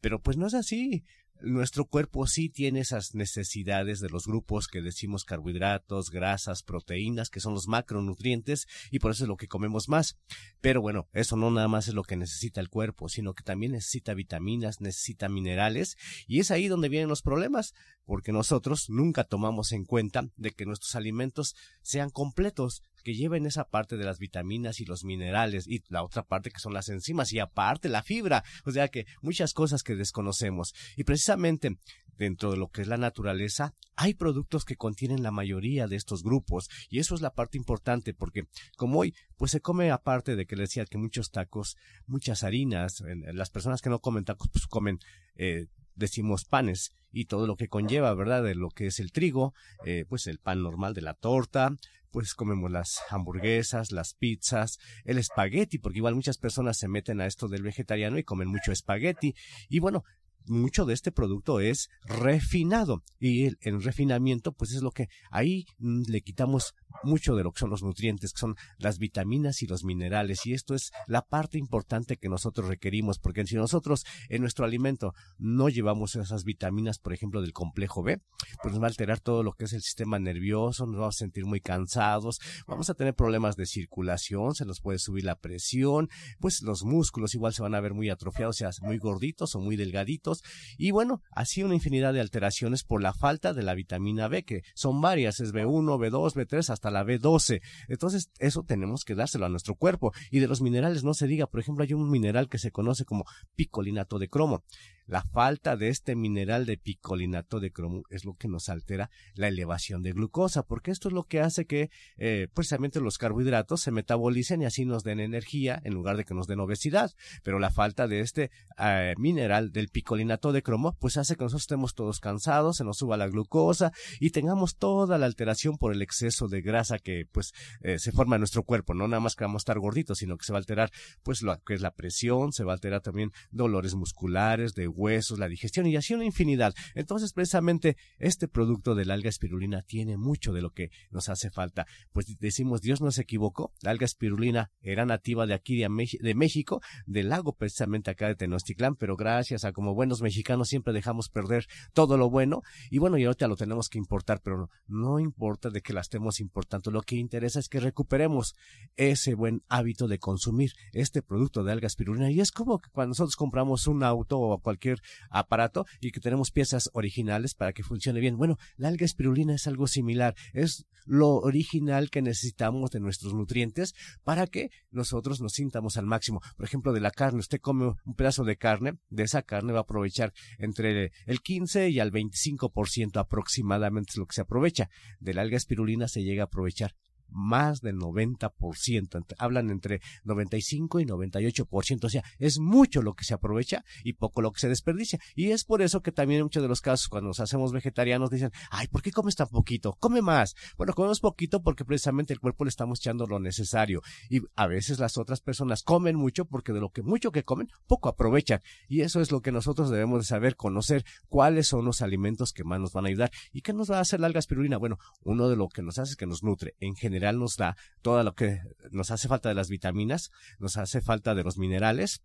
Pero 0.00 0.22
pues 0.22 0.36
no 0.36 0.46
es 0.46 0.54
así 0.54 1.04
nuestro 1.42 1.86
cuerpo 1.86 2.26
sí 2.26 2.48
tiene 2.48 2.80
esas 2.80 3.14
necesidades 3.14 4.00
de 4.00 4.08
los 4.08 4.26
grupos 4.26 4.68
que 4.68 4.80
decimos 4.80 5.24
carbohidratos, 5.24 6.10
grasas, 6.10 6.62
proteínas, 6.62 7.30
que 7.30 7.40
son 7.40 7.54
los 7.54 7.68
macronutrientes, 7.68 8.66
y 8.90 8.98
por 8.98 9.12
eso 9.12 9.24
es 9.24 9.28
lo 9.28 9.36
que 9.36 9.48
comemos 9.48 9.88
más. 9.88 10.18
Pero 10.60 10.80
bueno, 10.80 11.08
eso 11.12 11.36
no 11.36 11.50
nada 11.50 11.68
más 11.68 11.88
es 11.88 11.94
lo 11.94 12.02
que 12.02 12.16
necesita 12.16 12.60
el 12.60 12.68
cuerpo, 12.68 13.08
sino 13.08 13.34
que 13.34 13.42
también 13.42 13.72
necesita 13.72 14.14
vitaminas, 14.14 14.80
necesita 14.80 15.28
minerales, 15.28 15.96
y 16.26 16.40
es 16.40 16.50
ahí 16.50 16.68
donde 16.68 16.88
vienen 16.88 17.08
los 17.08 17.22
problemas, 17.22 17.74
porque 18.04 18.32
nosotros 18.32 18.90
nunca 18.90 19.24
tomamos 19.24 19.72
en 19.72 19.84
cuenta 19.84 20.28
de 20.36 20.50
que 20.50 20.66
nuestros 20.66 20.94
alimentos 20.94 21.54
sean 21.82 22.10
completos, 22.10 22.82
que 23.04 23.14
lleven 23.14 23.46
esa 23.46 23.64
parte 23.64 23.96
de 23.96 24.04
las 24.04 24.18
vitaminas 24.18 24.80
y 24.80 24.84
los 24.84 25.04
minerales 25.04 25.66
y 25.66 25.82
la 25.88 26.02
otra 26.02 26.22
parte 26.22 26.50
que 26.50 26.60
son 26.60 26.74
las 26.74 26.88
enzimas 26.88 27.32
y 27.32 27.38
aparte 27.38 27.88
la 27.88 28.02
fibra, 28.02 28.44
o 28.64 28.70
sea 28.70 28.88
que 28.88 29.06
muchas 29.20 29.54
cosas 29.54 29.82
que 29.82 29.96
desconocemos. 29.96 30.74
Y 30.96 31.04
precisamente 31.04 31.78
dentro 32.16 32.52
de 32.52 32.56
lo 32.56 32.68
que 32.68 32.82
es 32.82 32.88
la 32.88 32.98
naturaleza 32.98 33.74
hay 33.96 34.14
productos 34.14 34.64
que 34.64 34.76
contienen 34.76 35.22
la 35.22 35.30
mayoría 35.30 35.86
de 35.86 35.96
estos 35.96 36.22
grupos. 36.22 36.68
Y 36.88 36.98
eso 36.98 37.14
es 37.14 37.20
la 37.20 37.34
parte 37.34 37.58
importante 37.58 38.14
porque 38.14 38.46
como 38.76 39.00
hoy 39.00 39.14
pues 39.36 39.50
se 39.50 39.60
come 39.60 39.90
aparte 39.90 40.36
de 40.36 40.46
que 40.46 40.56
le 40.56 40.62
decía 40.62 40.84
que 40.86 40.98
muchos 40.98 41.30
tacos, 41.30 41.76
muchas 42.06 42.42
harinas, 42.42 43.02
las 43.32 43.50
personas 43.50 43.82
que 43.82 43.90
no 43.90 44.00
comen 44.00 44.24
tacos 44.24 44.48
pues 44.52 44.66
comen 44.66 44.98
eh, 45.34 45.66
decimos 45.94 46.44
panes 46.44 46.92
y 47.12 47.26
todo 47.26 47.46
lo 47.46 47.56
que 47.56 47.68
conlleva, 47.68 48.14
¿verdad? 48.14 48.42
De 48.42 48.54
lo 48.54 48.70
que 48.70 48.86
es 48.86 48.98
el 48.98 49.12
trigo, 49.12 49.54
eh, 49.84 50.04
pues 50.08 50.26
el 50.26 50.38
pan 50.38 50.62
normal 50.62 50.94
de 50.94 51.02
la 51.02 51.14
torta, 51.14 51.76
pues 52.10 52.34
comemos 52.34 52.70
las 52.70 53.00
hamburguesas, 53.10 53.90
las 53.90 54.14
pizzas, 54.14 54.78
el 55.04 55.18
espagueti, 55.18 55.78
porque 55.78 55.98
igual 55.98 56.14
muchas 56.14 56.38
personas 56.38 56.78
se 56.78 56.88
meten 56.88 57.20
a 57.20 57.26
esto 57.26 57.48
del 57.48 57.62
vegetariano 57.62 58.18
y 58.18 58.24
comen 58.24 58.48
mucho 58.48 58.70
espagueti. 58.70 59.34
Y 59.68 59.78
bueno, 59.80 60.04
mucho 60.46 60.84
de 60.84 60.94
este 60.94 61.12
producto 61.12 61.60
es 61.60 61.88
refinado. 62.04 63.02
Y 63.18 63.46
el, 63.46 63.82
refinamiento 63.82 64.52
pues 64.52 64.72
es 64.72 64.82
lo 64.82 64.90
que 64.90 65.08
ahí 65.30 65.66
mm, 65.78 66.02
le 66.08 66.22
quitamos 66.22 66.74
mucho 67.02 67.34
de 67.34 67.42
lo 67.42 67.52
que 67.52 67.60
son 67.60 67.70
los 67.70 67.82
nutrientes, 67.82 68.32
que 68.32 68.40
son 68.40 68.56
las 68.78 68.98
vitaminas 68.98 69.62
y 69.62 69.66
los 69.66 69.84
minerales. 69.84 70.46
Y 70.46 70.52
esto 70.52 70.74
es 70.74 70.92
la 71.06 71.22
parte 71.22 71.58
importante 71.58 72.16
que 72.16 72.28
nosotros 72.28 72.68
requerimos 72.68 73.18
porque 73.18 73.46
si 73.46 73.56
nosotros 73.56 74.04
en 74.28 74.42
nuestro 74.42 74.64
alimento 74.64 75.14
no 75.38 75.68
llevamos 75.68 76.14
esas 76.16 76.44
vitaminas, 76.44 76.98
por 76.98 77.12
ejemplo, 77.12 77.40
del 77.40 77.52
complejo 77.52 78.02
B, 78.02 78.20
pues 78.62 78.72
nos 78.72 78.82
va 78.82 78.86
a 78.86 78.90
alterar 78.90 79.20
todo 79.20 79.42
lo 79.42 79.52
que 79.52 79.64
es 79.64 79.72
el 79.72 79.82
sistema 79.82 80.18
nervioso, 80.18 80.86
nos 80.86 80.96
vamos 80.96 81.16
a 81.16 81.18
sentir 81.18 81.44
muy 81.44 81.60
cansados, 81.60 82.40
vamos 82.66 82.90
a 82.90 82.94
tener 82.94 83.14
problemas 83.14 83.56
de 83.56 83.66
circulación, 83.66 84.54
se 84.54 84.64
nos 84.64 84.80
puede 84.80 84.98
subir 84.98 85.24
la 85.24 85.36
presión, 85.36 86.08
pues 86.40 86.62
los 86.62 86.84
músculos 86.84 87.34
igual 87.34 87.52
se 87.52 87.62
van 87.62 87.74
a 87.74 87.80
ver 87.80 87.94
muy 87.94 88.10
atrofiados, 88.10 88.56
sea 88.56 88.70
muy 88.82 88.98
gorditos 88.98 89.54
o 89.54 89.60
muy 89.60 89.76
delgaditos 89.76 90.31
y 90.78 90.90
bueno, 90.90 91.22
así 91.30 91.62
una 91.62 91.74
infinidad 91.74 92.12
de 92.12 92.20
alteraciones 92.20 92.84
por 92.84 93.02
la 93.02 93.12
falta 93.12 93.52
de 93.52 93.62
la 93.62 93.74
vitamina 93.74 94.28
B, 94.28 94.44
que 94.44 94.62
son 94.74 95.00
varias, 95.00 95.40
es 95.40 95.52
B1, 95.52 95.98
B2, 95.98 96.34
B3, 96.34 96.70
hasta 96.70 96.90
la 96.90 97.04
B12. 97.04 97.60
Entonces, 97.88 98.30
eso 98.38 98.62
tenemos 98.62 99.04
que 99.04 99.14
dárselo 99.14 99.46
a 99.46 99.48
nuestro 99.48 99.74
cuerpo. 99.74 100.12
Y 100.30 100.40
de 100.40 100.48
los 100.48 100.60
minerales 100.60 101.04
no 101.04 101.14
se 101.14 101.26
diga, 101.26 101.46
por 101.46 101.60
ejemplo, 101.60 101.84
hay 101.84 101.92
un 101.92 102.10
mineral 102.10 102.48
que 102.48 102.58
se 102.58 102.70
conoce 102.70 103.04
como 103.04 103.24
picolinato 103.54 104.18
de 104.18 104.28
cromo. 104.28 104.64
La 105.06 105.22
falta 105.22 105.76
de 105.76 105.88
este 105.88 106.14
mineral 106.14 106.64
de 106.64 106.76
picolinato 106.76 107.58
de 107.58 107.72
cromo 107.72 108.04
es 108.08 108.24
lo 108.24 108.34
que 108.34 108.48
nos 108.48 108.68
altera 108.68 109.10
la 109.34 109.48
elevación 109.48 110.02
de 110.02 110.12
glucosa, 110.12 110.62
porque 110.62 110.90
esto 110.90 111.08
es 111.08 111.14
lo 111.14 111.24
que 111.24 111.40
hace 111.40 111.66
que 111.66 111.90
eh, 112.16 112.48
precisamente 112.54 113.00
los 113.00 113.18
carbohidratos 113.18 113.80
se 113.80 113.90
metabolicen 113.90 114.62
y 114.62 114.64
así 114.64 114.84
nos 114.84 115.02
den 115.02 115.20
energía 115.20 115.80
en 115.84 115.94
lugar 115.94 116.16
de 116.16 116.24
que 116.24 116.34
nos 116.34 116.46
den 116.46 116.60
obesidad. 116.60 117.12
Pero 117.42 117.58
la 117.58 117.70
falta 117.70 118.06
de 118.06 118.20
este 118.20 118.50
eh, 118.78 119.14
mineral 119.18 119.72
del 119.72 119.88
picolinato 119.88 120.52
de 120.52 120.62
cromo 120.62 120.96
pues 121.00 121.16
hace 121.16 121.34
que 121.36 121.44
nosotros 121.44 121.62
estemos 121.62 121.94
todos 121.94 122.20
cansados, 122.20 122.76
se 122.76 122.84
nos 122.84 122.98
suba 122.98 123.16
la 123.16 123.26
glucosa 123.26 123.92
y 124.20 124.30
tengamos 124.30 124.76
toda 124.76 125.18
la 125.18 125.26
alteración 125.26 125.78
por 125.78 125.92
el 125.92 126.02
exceso 126.02 126.48
de 126.48 126.62
grasa 126.62 126.98
que 126.98 127.26
pues 127.30 127.52
eh, 127.80 127.98
se 127.98 128.12
forma 128.12 128.36
en 128.36 128.40
nuestro 128.40 128.62
cuerpo. 128.62 128.94
No 128.94 129.08
nada 129.08 129.20
más 129.20 129.34
que 129.34 129.44
vamos 129.44 129.60
a 129.60 129.64
estar 129.64 129.78
gorditos, 129.80 130.18
sino 130.18 130.36
que 130.36 130.44
se 130.44 130.52
va 130.52 130.58
a 130.58 130.60
alterar 130.60 130.92
pues 131.24 131.42
lo 131.42 131.60
que 131.64 131.74
es 131.74 131.80
la 131.80 131.94
presión, 131.94 132.52
se 132.52 132.62
va 132.62 132.72
a 132.72 132.74
alterar 132.74 133.00
también 133.00 133.32
dolores 133.50 133.94
musculares, 133.94 134.74
de 134.74 134.91
huesos, 134.94 135.38
la 135.38 135.48
digestión 135.48 135.86
y 135.86 135.96
así 135.96 136.14
una 136.14 136.24
infinidad. 136.24 136.74
Entonces, 136.94 137.32
precisamente, 137.32 137.96
este 138.18 138.48
producto 138.48 138.94
del 138.94 139.10
alga 139.10 139.28
espirulina 139.28 139.82
tiene 139.82 140.16
mucho 140.16 140.52
de 140.52 140.62
lo 140.62 140.70
que 140.70 140.90
nos 141.10 141.28
hace 141.28 141.50
falta. 141.50 141.86
Pues 142.12 142.26
decimos, 142.38 142.80
Dios 142.80 143.00
no 143.00 143.10
se 143.10 143.22
equivocó, 143.22 143.72
la 143.82 143.90
alga 143.90 144.04
espirulina 144.04 144.70
era 144.80 145.04
nativa 145.04 145.46
de 145.46 145.54
aquí, 145.54 145.76
de, 145.76 146.34
México, 146.34 146.80
del 147.06 147.28
lago 147.28 147.54
precisamente 147.54 148.10
acá 148.10 148.28
de 148.28 148.34
Tenochtitlán, 148.34 148.96
pero 148.96 149.16
gracias 149.16 149.64
a 149.64 149.72
como 149.72 149.94
buenos 149.94 150.22
mexicanos 150.22 150.68
siempre 150.68 150.92
dejamos 150.92 151.28
perder 151.28 151.66
todo 151.92 152.16
lo 152.16 152.30
bueno 152.30 152.62
y 152.90 152.98
bueno, 152.98 153.18
y 153.18 153.24
ahorita 153.24 153.48
lo 153.48 153.56
tenemos 153.56 153.88
que 153.88 153.98
importar, 153.98 154.40
pero 154.42 154.58
no, 154.58 154.68
no 154.86 155.20
importa 155.20 155.70
de 155.70 155.80
que 155.82 155.92
la 155.92 156.00
estemos 156.00 156.40
importando, 156.40 156.90
lo 156.90 157.02
que 157.02 157.16
interesa 157.16 157.58
es 157.58 157.68
que 157.68 157.80
recuperemos 157.80 158.54
ese 158.96 159.34
buen 159.34 159.62
hábito 159.68 160.08
de 160.08 160.18
consumir 160.18 160.72
este 160.92 161.22
producto 161.22 161.64
de 161.64 161.72
alga 161.72 161.86
espirulina 161.86 162.30
y 162.30 162.40
es 162.40 162.52
como 162.52 162.78
que 162.78 162.90
cuando 162.90 163.10
nosotros 163.10 163.36
compramos 163.36 163.86
un 163.86 164.02
auto 164.02 164.38
o 164.38 164.58
cualquier 164.58 164.81
cualquier 164.82 165.02
aparato 165.30 165.86
y 166.00 166.10
que 166.10 166.20
tenemos 166.20 166.50
piezas 166.50 166.90
originales 166.92 167.54
para 167.54 167.72
que 167.72 167.82
funcione 167.82 168.20
bien. 168.20 168.36
Bueno, 168.36 168.58
la 168.76 168.88
alga 168.88 169.04
espirulina 169.04 169.54
es 169.54 169.66
algo 169.66 169.86
similar, 169.86 170.34
es 170.52 170.86
lo 171.04 171.36
original 171.36 172.10
que 172.10 172.22
necesitamos 172.22 172.90
de 172.90 173.00
nuestros 173.00 173.34
nutrientes 173.34 173.94
para 174.24 174.46
que 174.46 174.70
nosotros 174.90 175.40
nos 175.40 175.52
sintamos 175.54 175.96
al 175.96 176.06
máximo. 176.06 176.40
Por 176.56 176.66
ejemplo, 176.66 176.92
de 176.92 177.00
la 177.00 177.10
carne, 177.10 177.40
usted 177.40 177.60
come 177.60 177.94
un 178.04 178.14
pedazo 178.14 178.44
de 178.44 178.56
carne, 178.56 178.98
de 179.08 179.24
esa 179.24 179.42
carne 179.42 179.72
va 179.72 179.80
a 179.80 179.82
aprovechar 179.82 180.32
entre 180.58 181.12
el 181.26 181.40
15 181.40 181.90
y 181.90 182.00
al 182.00 182.12
25% 182.12 183.18
aproximadamente 183.18 184.10
es 184.10 184.16
lo 184.16 184.26
que 184.26 184.34
se 184.34 184.42
aprovecha. 184.42 184.90
De 185.20 185.34
la 185.34 185.42
alga 185.42 185.56
espirulina 185.56 186.08
se 186.08 186.22
llega 186.22 186.42
a 186.42 186.46
aprovechar 186.46 186.94
más 187.32 187.80
del 187.80 187.96
90%, 187.96 189.24
hablan 189.38 189.70
entre 189.70 190.00
95 190.24 191.00
y 191.00 191.06
98%, 191.06 192.04
o 192.04 192.08
sea, 192.08 192.24
es 192.38 192.58
mucho 192.58 193.02
lo 193.02 193.14
que 193.14 193.24
se 193.24 193.34
aprovecha 193.34 193.84
y 194.04 194.14
poco 194.14 194.42
lo 194.42 194.52
que 194.52 194.60
se 194.60 194.68
desperdicia. 194.68 195.18
Y 195.34 195.50
es 195.50 195.64
por 195.64 195.82
eso 195.82 196.02
que 196.02 196.12
también 196.12 196.38
en 196.38 196.44
muchos 196.44 196.62
de 196.62 196.68
los 196.68 196.80
casos 196.80 197.08
cuando 197.08 197.28
nos 197.28 197.40
hacemos 197.40 197.72
vegetarianos 197.72 198.30
dicen, 198.30 198.50
ay, 198.70 198.88
¿por 198.88 199.02
qué 199.02 199.10
comes 199.12 199.36
tan 199.36 199.48
poquito? 199.48 199.96
Come 199.98 200.22
más. 200.22 200.54
Bueno, 200.76 200.92
comemos 200.92 201.20
poquito 201.20 201.62
porque 201.62 201.84
precisamente 201.84 202.32
el 202.32 202.40
cuerpo 202.40 202.64
le 202.64 202.68
estamos 202.68 203.00
echando 203.00 203.26
lo 203.26 203.38
necesario. 203.38 204.02
Y 204.28 204.40
a 204.56 204.66
veces 204.66 204.98
las 204.98 205.18
otras 205.18 205.40
personas 205.40 205.82
comen 205.82 206.16
mucho 206.16 206.44
porque 206.44 206.72
de 206.72 206.80
lo 206.80 206.90
que 206.90 207.02
mucho 207.02 207.32
que 207.32 207.44
comen, 207.44 207.68
poco 207.86 208.08
aprovechan. 208.08 208.60
Y 208.88 209.02
eso 209.02 209.20
es 209.20 209.30
lo 209.30 209.40
que 209.40 209.52
nosotros 209.52 209.90
debemos 209.90 210.20
de 210.20 210.24
saber, 210.24 210.56
conocer 210.56 211.04
cuáles 211.28 211.68
son 211.68 211.84
los 211.84 212.02
alimentos 212.02 212.52
que 212.52 212.64
más 212.64 212.80
nos 212.80 212.92
van 212.92 213.06
a 213.06 213.08
ayudar. 213.08 213.30
¿Y 213.52 213.62
qué 213.62 213.72
nos 213.72 213.90
va 213.90 213.98
a 213.98 214.00
hacer 214.00 214.20
la 214.20 214.26
alga 214.26 214.38
espirulina? 214.38 214.76
Bueno, 214.76 214.98
uno 215.22 215.48
de 215.48 215.56
lo 215.56 215.68
que 215.68 215.82
nos 215.82 215.98
hace 215.98 216.12
es 216.12 216.16
que 216.16 216.26
nos 216.26 216.42
nutre. 216.42 216.74
En 216.80 216.94
general, 216.94 217.21
nos 217.30 217.56
da 217.56 217.76
todo 218.00 218.22
lo 218.24 218.34
que 218.34 218.60
nos 218.90 219.12
hace 219.12 219.28
falta 219.28 219.48
de 219.48 219.54
las 219.54 219.68
vitaminas, 219.68 220.30
nos 220.58 220.76
hace 220.76 221.00
falta 221.00 221.36
de 221.36 221.44
los 221.44 221.58
minerales 221.58 222.22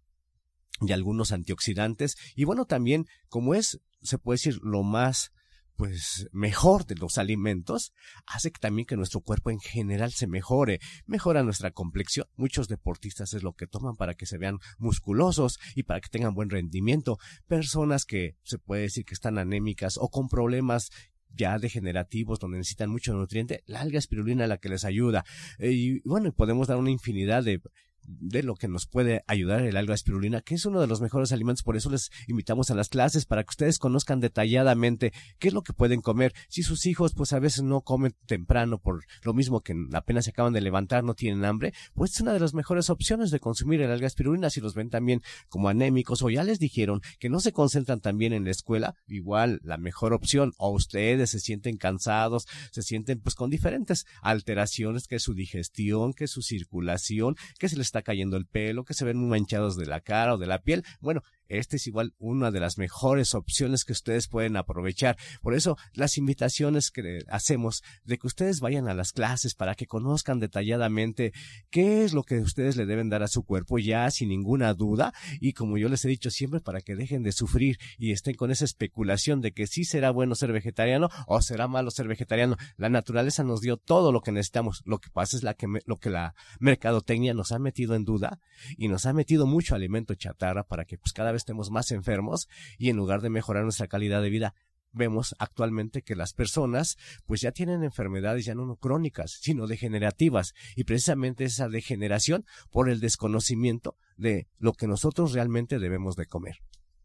y 0.81 0.91
algunos 0.91 1.31
antioxidantes. 1.31 2.17
Y 2.35 2.45
bueno, 2.45 2.65
también 2.65 3.05
como 3.29 3.53
es, 3.53 3.79
se 4.01 4.17
puede 4.17 4.35
decir, 4.35 4.59
lo 4.63 4.81
más 4.81 5.31
pues 5.77 6.27
mejor 6.31 6.87
de 6.87 6.95
los 6.95 7.19
alimentos, 7.19 7.93
hace 8.25 8.49
también 8.49 8.87
que 8.87 8.97
nuestro 8.97 9.21
cuerpo 9.21 9.51
en 9.51 9.59
general 9.59 10.11
se 10.11 10.25
mejore, 10.25 10.79
mejora 11.05 11.43
nuestra 11.43 11.69
complexión. 11.69 12.25
Muchos 12.35 12.67
deportistas 12.67 13.33
es 13.33 13.43
lo 13.43 13.53
que 13.53 13.67
toman 13.67 13.95
para 13.95 14.15
que 14.15 14.25
se 14.25 14.39
vean 14.39 14.57
musculosos 14.79 15.59
y 15.75 15.83
para 15.83 16.01
que 16.01 16.09
tengan 16.09 16.33
buen 16.33 16.49
rendimiento. 16.49 17.19
Personas 17.45 18.05
que 18.05 18.35
se 18.41 18.57
puede 18.57 18.81
decir 18.81 19.05
que 19.05 19.13
están 19.13 19.37
anémicas 19.37 19.97
o 19.97 20.09
con 20.09 20.27
problemas 20.29 20.89
ya 21.36 21.57
degenerativos 21.57 22.39
donde 22.39 22.57
necesitan 22.57 22.89
mucho 22.89 23.13
nutriente, 23.13 23.63
la 23.65 23.81
alga 23.81 24.00
espirulina 24.00 24.43
es 24.43 24.50
la 24.50 24.57
que 24.57 24.69
les 24.69 24.86
ayuda. 24.86 25.25
Eh, 25.60 25.72
y 25.72 26.00
bueno, 26.05 26.31
podemos 26.34 26.67
dar 26.67 26.77
una 26.77 26.91
infinidad 26.91 27.43
de 27.43 27.62
de 28.07 28.41
lo 28.41 28.55
que 28.55 28.67
nos 28.67 28.87
puede 28.87 29.23
ayudar 29.27 29.61
el 29.61 29.77
alga 29.77 29.93
espirulina, 29.93 30.41
que 30.41 30.55
es 30.55 30.65
uno 30.65 30.79
de 30.79 30.87
los 30.87 31.01
mejores 31.01 31.31
alimentos, 31.31 31.63
por 31.63 31.75
eso 31.75 31.89
les 31.89 32.09
invitamos 32.27 32.71
a 32.71 32.75
las 32.75 32.89
clases 32.89 33.25
para 33.25 33.43
que 33.43 33.51
ustedes 33.51 33.79
conozcan 33.79 34.19
detalladamente 34.19 35.13
qué 35.39 35.49
es 35.49 35.53
lo 35.53 35.61
que 35.61 35.73
pueden 35.73 36.01
comer. 36.01 36.33
Si 36.47 36.63
sus 36.63 36.85
hijos 36.85 37.13
pues 37.13 37.33
a 37.33 37.39
veces 37.39 37.63
no 37.63 37.81
comen 37.81 38.15
temprano 38.25 38.79
por 38.79 39.03
lo 39.23 39.33
mismo 39.33 39.61
que 39.61 39.75
apenas 39.93 40.25
se 40.25 40.31
acaban 40.31 40.53
de 40.53 40.61
levantar, 40.61 41.03
no 41.03 41.13
tienen 41.13 41.45
hambre, 41.45 41.73
pues 41.93 42.13
es 42.13 42.21
una 42.21 42.33
de 42.33 42.39
las 42.39 42.53
mejores 42.53 42.89
opciones 42.89 43.29
de 43.29 43.39
consumir 43.39 43.81
el 43.81 43.91
alga 43.91 44.07
espirulina 44.07 44.49
si 44.49 44.61
los 44.61 44.73
ven 44.73 44.89
también 44.89 45.21
como 45.49 45.69
anémicos 45.69 46.21
o 46.21 46.29
ya 46.29 46.43
les 46.43 46.59
dijeron 46.59 47.01
que 47.19 47.29
no 47.29 47.39
se 47.39 47.51
concentran 47.51 47.99
también 47.99 48.33
en 48.33 48.45
la 48.45 48.51
escuela, 48.51 48.95
igual 49.07 49.59
la 49.63 49.77
mejor 49.77 50.13
opción 50.13 50.53
o 50.57 50.71
ustedes 50.71 51.31
se 51.31 51.39
sienten 51.39 51.77
cansados, 51.77 52.47
se 52.71 52.81
sienten 52.81 53.19
pues 53.19 53.35
con 53.35 53.49
diferentes 53.49 54.05
alteraciones 54.21 55.07
que 55.07 55.19
su 55.19 55.33
digestión, 55.33 56.13
que 56.13 56.27
su 56.27 56.41
circulación, 56.41 57.35
que 57.59 57.67
se 57.69 57.75
les 57.75 57.87
está 57.87 57.96
cayendo 58.01 58.37
el 58.37 58.45
pelo, 58.45 58.83
que 58.83 58.93
se 58.93 59.05
ven 59.05 59.27
manchados 59.27 59.77
de 59.77 59.85
la 59.85 60.01
cara 60.01 60.35
o 60.35 60.37
de 60.37 60.47
la 60.47 60.59
piel. 60.59 60.83
Bueno, 60.99 61.21
esta 61.49 61.75
es 61.75 61.87
igual 61.87 62.13
una 62.19 62.51
de 62.51 62.59
las 62.59 62.77
mejores 62.77 63.35
opciones 63.35 63.83
que 63.85 63.93
ustedes 63.93 64.27
pueden 64.27 64.57
aprovechar. 64.57 65.17
Por 65.41 65.53
eso, 65.53 65.77
las 65.93 66.17
invitaciones 66.17 66.91
que 66.91 67.19
hacemos 67.29 67.83
de 68.03 68.17
que 68.17 68.27
ustedes 68.27 68.59
vayan 68.59 68.87
a 68.87 68.93
las 68.93 69.11
clases 69.11 69.55
para 69.55 69.75
que 69.75 69.87
conozcan 69.87 70.39
detalladamente 70.39 71.33
qué 71.69 72.03
es 72.03 72.13
lo 72.13 72.23
que 72.23 72.39
ustedes 72.39 72.75
le 72.75 72.85
deben 72.85 73.09
dar 73.09 73.23
a 73.23 73.27
su 73.27 73.43
cuerpo 73.43 73.79
ya 73.79 74.09
sin 74.11 74.29
ninguna 74.29 74.73
duda 74.73 75.13
y 75.39 75.53
como 75.53 75.77
yo 75.77 75.89
les 75.89 76.03
he 76.05 76.09
dicho 76.09 76.29
siempre 76.29 76.61
para 76.61 76.81
que 76.81 76.95
dejen 76.95 77.23
de 77.23 77.31
sufrir 77.31 77.77
y 77.97 78.11
estén 78.11 78.35
con 78.35 78.51
esa 78.51 78.65
especulación 78.65 79.41
de 79.41 79.51
que 79.51 79.67
sí 79.67 79.85
será 79.85 80.11
bueno 80.11 80.35
ser 80.35 80.51
vegetariano 80.51 81.09
o 81.27 81.41
será 81.41 81.67
malo 81.67 81.91
ser 81.91 82.07
vegetariano. 82.07 82.57
La 82.77 82.89
naturaleza 82.89 83.43
nos 83.43 83.61
dio 83.61 83.77
todo 83.77 84.11
lo 84.11 84.21
que 84.21 84.31
necesitamos. 84.31 84.83
Lo 84.85 84.99
que 84.99 85.09
pasa 85.09 85.37
es 85.37 85.43
la 85.43 85.53
que 85.53 85.67
lo 85.85 85.97
que 85.97 86.09
la 86.09 86.35
mercadotecnia 86.59 87.33
nos 87.33 87.51
ha 87.51 87.59
metido 87.59 87.95
en 87.95 88.05
duda 88.05 88.39
y 88.77 88.87
nos 88.87 89.05
ha 89.05 89.13
metido 89.13 89.45
mucho 89.45 89.75
alimento 89.75 90.15
chatarra 90.15 90.63
para 90.63 90.85
que 90.85 90.97
pues 90.97 91.13
cada 91.13 91.31
vez 91.31 91.37
estemos 91.38 91.72
más 91.72 91.91
enfermos 91.91 92.48
y 92.77 92.89
en 92.89 92.98
lugar 92.98 93.22
de 93.22 93.29
mejorar 93.29 93.63
nuestra 93.63 93.88
calidad 93.88 94.22
de 94.22 94.29
vida, 94.29 94.53
vemos 94.91 95.36
actualmente 95.39 96.01
que 96.01 96.15
las 96.15 96.34
personas 96.34 96.98
pues 97.25 97.41
ya 97.41 97.51
tienen 97.51 97.84
enfermedades 97.84 98.46
ya 98.46 98.56
no 98.56 98.75
crónicas, 98.75 99.39
sino 99.41 99.67
degenerativas 99.67 100.53
y 100.75 100.84
precisamente 100.84 101.46
esa 101.46 101.67
degeneración 101.70 102.46
por 102.72 102.89
el 102.89 103.00
desconocimiento 103.00 103.96
de 104.17 104.48
lo 104.58 104.74
que 104.74 104.88
nosotros 104.88 105.34
realmente 105.34 105.79
debemos 105.79 106.15
de 106.15 106.25
comer. 106.25 106.56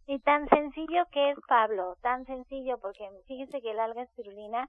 Y 0.07 0.19
tan 0.21 0.49
sencillo 0.49 1.05
que 1.13 1.31
es, 1.31 1.39
Pablo, 1.49 1.97
tan 2.03 2.27
sencillo, 2.27 2.79
porque 2.79 3.09
fíjese 3.27 3.61
que 3.61 3.71
el 3.71 3.79
alga 3.79 4.03
espirulina 4.03 4.69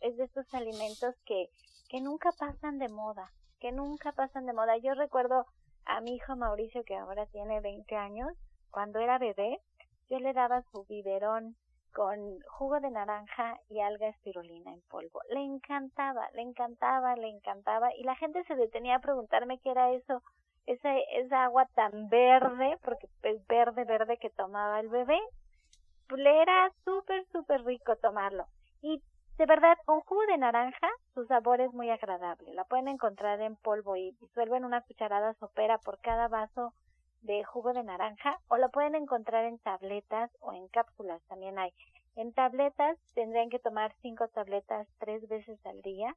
es 0.00 0.16
de 0.16 0.24
estos 0.24 0.52
alimentos 0.52 1.14
que, 1.24 1.46
que 1.88 2.00
nunca 2.00 2.30
pasan 2.38 2.78
de 2.78 2.88
moda, 2.88 3.32
que 3.60 3.72
nunca 3.72 4.12
pasan 4.12 4.46
de 4.46 4.52
moda. 4.52 4.76
Yo 4.76 4.94
recuerdo 4.94 5.46
a 5.86 6.00
mi 6.00 6.16
hijo 6.16 6.36
Mauricio, 6.36 6.82
que 6.84 6.96
ahora 6.96 7.26
tiene 7.26 7.60
20 7.60 7.96
años, 7.96 8.28
cuando 8.74 8.98
era 8.98 9.18
bebé, 9.18 9.60
yo 10.10 10.18
le 10.18 10.32
daba 10.32 10.62
su 10.72 10.84
biberón 10.86 11.54
con 11.94 12.40
jugo 12.40 12.80
de 12.80 12.90
naranja 12.90 13.56
y 13.70 13.78
alga 13.80 14.08
espirulina 14.08 14.72
en 14.72 14.80
polvo. 14.90 15.20
Le 15.30 15.44
encantaba, 15.44 16.28
le 16.34 16.42
encantaba, 16.42 17.14
le 17.14 17.28
encantaba. 17.28 17.94
Y 17.94 18.02
la 18.02 18.16
gente 18.16 18.42
se 18.44 18.56
detenía 18.56 18.96
a 18.96 19.00
preguntarme 19.00 19.60
qué 19.60 19.70
era 19.70 19.92
eso, 19.92 20.22
esa, 20.66 20.92
esa 21.12 21.44
agua 21.44 21.66
tan 21.76 22.08
verde, 22.08 22.76
porque 22.82 23.06
es 23.22 23.46
verde, 23.46 23.84
verde 23.84 24.18
que 24.18 24.30
tomaba 24.30 24.80
el 24.80 24.88
bebé. 24.88 25.20
Le 26.16 26.42
era 26.42 26.72
súper, 26.84 27.24
súper 27.30 27.64
rico 27.64 27.94
tomarlo. 28.02 28.46
Y 28.82 29.00
de 29.38 29.46
verdad, 29.46 29.78
con 29.84 30.00
jugo 30.00 30.26
de 30.26 30.38
naranja, 30.38 30.88
su 31.14 31.24
sabor 31.26 31.60
es 31.60 31.72
muy 31.72 31.90
agradable. 31.90 32.52
La 32.54 32.64
pueden 32.64 32.88
encontrar 32.88 33.40
en 33.40 33.54
polvo 33.54 33.94
y 33.94 34.10
disuelven 34.20 34.64
una 34.64 34.80
cucharada 34.80 35.34
sopera 35.34 35.78
por 35.78 36.00
cada 36.00 36.26
vaso 36.26 36.74
de 37.24 37.42
jugo 37.42 37.72
de 37.72 37.82
naranja 37.82 38.38
o 38.48 38.56
lo 38.58 38.70
pueden 38.70 38.94
encontrar 38.94 39.44
en 39.44 39.58
tabletas 39.58 40.30
o 40.40 40.52
en 40.52 40.68
cápsulas 40.68 41.22
también 41.26 41.58
hay. 41.58 41.72
En 42.16 42.32
tabletas 42.32 42.98
tendrían 43.14 43.50
que 43.50 43.58
tomar 43.58 43.94
cinco 44.02 44.28
tabletas 44.28 44.86
tres 44.98 45.26
veces 45.28 45.58
al 45.66 45.80
día, 45.82 46.14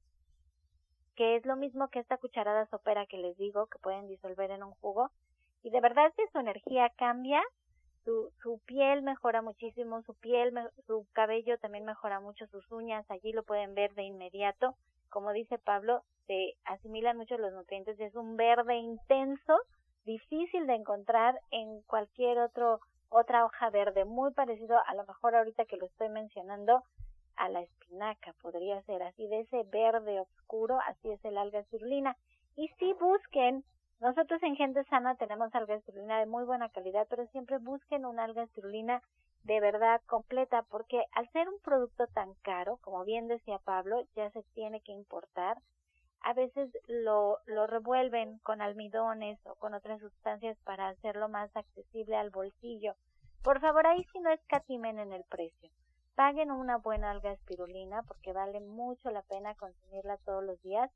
que 1.15 1.35
es 1.35 1.45
lo 1.45 1.55
mismo 1.55 1.87
que 1.87 1.99
esta 1.99 2.17
cucharada 2.17 2.67
sopera 2.67 3.07
que 3.07 3.17
les 3.17 3.35
digo 3.37 3.67
que 3.67 3.79
pueden 3.79 4.07
disolver 4.07 4.51
en 4.51 4.63
un 4.63 4.73
jugo. 4.75 5.09
Y 5.63 5.71
de 5.71 5.81
verdad 5.81 6.13
que 6.15 6.27
su 6.27 6.39
energía 6.39 6.91
cambia, 6.97 7.41
su, 8.03 8.31
su 8.43 8.59
piel 8.65 9.01
mejora 9.01 9.41
muchísimo, 9.41 10.03
su 10.03 10.13
piel, 10.13 10.53
su 10.85 11.07
cabello 11.13 11.57
también 11.57 11.85
mejora 11.85 12.19
mucho, 12.19 12.45
sus 12.47 12.69
uñas, 12.71 13.09
allí 13.09 13.31
lo 13.31 13.43
pueden 13.43 13.73
ver 13.73 13.93
de 13.95 14.03
inmediato. 14.03 14.75
Como 15.09 15.31
dice 15.31 15.57
Pablo, 15.57 16.03
se 16.27 16.55
asimilan 16.65 17.17
mucho 17.17 17.37
los 17.37 17.53
nutrientes, 17.53 17.99
es 17.99 18.13
un 18.15 18.35
verde 18.35 18.75
intenso 18.75 19.57
difícil 20.07 20.65
de 20.65 20.73
encontrar 20.73 21.39
en 21.51 21.81
cualquier 21.83 22.39
otro 22.39 22.79
otra 23.09 23.45
hoja 23.45 23.69
verde, 23.69 24.03
muy 24.05 24.33
parecido 24.33 24.77
a 24.85 24.93
lo 24.95 25.05
mejor 25.05 25.35
ahorita 25.35 25.65
que 25.65 25.77
lo 25.77 25.85
estoy 25.85 26.09
mencionando 26.09 26.83
a 27.37 27.49
la 27.49 27.61
espinaca, 27.61 28.33
podría 28.41 28.81
ser 28.83 29.03
así 29.03 29.27
de 29.27 29.41
ese 29.41 29.63
verde 29.63 30.19
oscuro, 30.19 30.79
así 30.87 31.11
es 31.11 31.23
el 31.23 31.37
alga 31.37 31.59
espirulina. 31.59 32.17
Y 32.55 32.67
si 32.79 32.93
busquen, 32.93 33.63
nosotros 34.01 34.41
en 34.43 34.55
Gente 34.55 34.83
Sana 34.85 35.15
tenemos 35.15 35.53
alga 35.53 35.75
espirulina 35.75 36.19
de 36.19 36.25
muy 36.25 36.43
buena 36.43 36.69
calidad, 36.69 37.07
pero 37.09 37.27
siempre 37.27 37.59
busquen 37.59 38.05
una 38.05 38.23
alga 38.23 38.43
espirulina 38.43 39.01
de 39.43 39.59
verdad 39.61 40.01
completa, 40.07 40.63
porque 40.63 41.05
al 41.13 41.29
ser 41.31 41.47
un 41.47 41.59
producto 41.59 42.07
tan 42.07 42.33
caro, 42.41 42.77
como 42.81 43.05
bien 43.05 43.27
decía 43.27 43.59
Pablo, 43.59 44.03
ya 44.15 44.29
se 44.31 44.43
tiene 44.53 44.81
que 44.81 44.91
importar, 44.91 45.57
a 46.21 46.33
veces 46.33 46.69
lo, 46.88 47.39
lo 47.45 47.67
revuelven 47.67 48.39
con 48.39 48.62
almidones 48.62 49.39
o 49.45 49.55
con 49.55 49.74
otras 49.74 50.00
sustancias 50.00 50.57
para 50.63 50.89
hacerlo 50.89 51.29
más 51.29 51.55
accesible 51.55 52.15
al 52.15 52.29
bolsillo. 52.29 52.95
Por 53.43 53.62
favor, 53.62 53.88
ahí 53.88 54.03
si 54.12 54.19
no 54.19 54.31
escatimen 54.31 55.00
en 55.00 55.13
el 55.13 55.24
precio. 55.24 55.69
Paguen 56.15 56.51
una 56.51 56.77
buena 56.77 57.12
alga 57.12 57.31
espirulina 57.31 58.03
porque 58.03 58.33
vale 58.33 58.59
mucho 58.59 59.12
la 59.12 59.21
pena 59.21 59.55
consumirla 59.55 60.17
todos 60.25 60.43
los 60.43 60.62
días. 60.63 60.91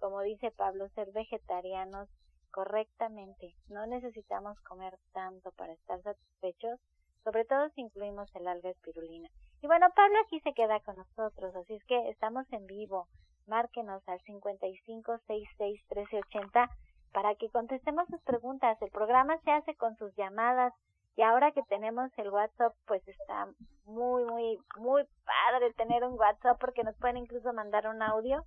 Como 0.00 0.20
dice 0.20 0.50
Pablo, 0.50 0.88
ser 0.90 1.12
vegetarianos 1.12 2.08
correctamente. 2.50 3.54
No 3.68 3.86
necesitamos 3.86 4.58
comer 4.60 4.98
tanto 5.12 5.50
para 5.52 5.72
estar 5.72 6.02
satisfechos, 6.02 6.80
sobre 7.22 7.44
todo 7.44 7.68
si 7.70 7.82
incluimos 7.82 8.28
el 8.34 8.46
alga 8.48 8.70
espirulina. 8.70 9.28
Y 9.62 9.66
bueno, 9.66 9.86
Pablo 9.94 10.18
aquí 10.24 10.40
se 10.40 10.52
queda 10.52 10.80
con 10.80 10.96
nosotros, 10.96 11.54
así 11.56 11.74
es 11.74 11.84
que 11.84 12.10
estamos 12.10 12.44
en 12.52 12.66
vivo 12.66 13.08
márquenos 13.46 14.02
al 14.08 14.20
55661380 14.22 16.68
para 17.12 17.36
que 17.36 17.50
contestemos 17.50 18.08
sus 18.08 18.20
preguntas. 18.22 18.82
El 18.82 18.90
programa 18.90 19.38
se 19.44 19.52
hace 19.52 19.76
con 19.76 19.96
sus 19.96 20.12
llamadas 20.16 20.72
Y 21.16 21.22
ahora 21.22 21.52
que 21.52 21.62
tenemos 21.64 22.10
el 22.18 22.30
WhatsApp, 22.30 22.74
pues 22.86 23.06
está 23.06 23.48
muy, 23.84 24.24
muy, 24.24 24.58
muy 24.76 25.04
padre 25.24 25.72
tener 25.74 26.02
un 26.02 26.18
WhatsApp 26.18 26.58
porque 26.58 26.82
nos 26.82 26.96
pueden 26.96 27.18
incluso 27.18 27.52
mandar 27.52 27.86
un 27.86 28.02
audio 28.02 28.44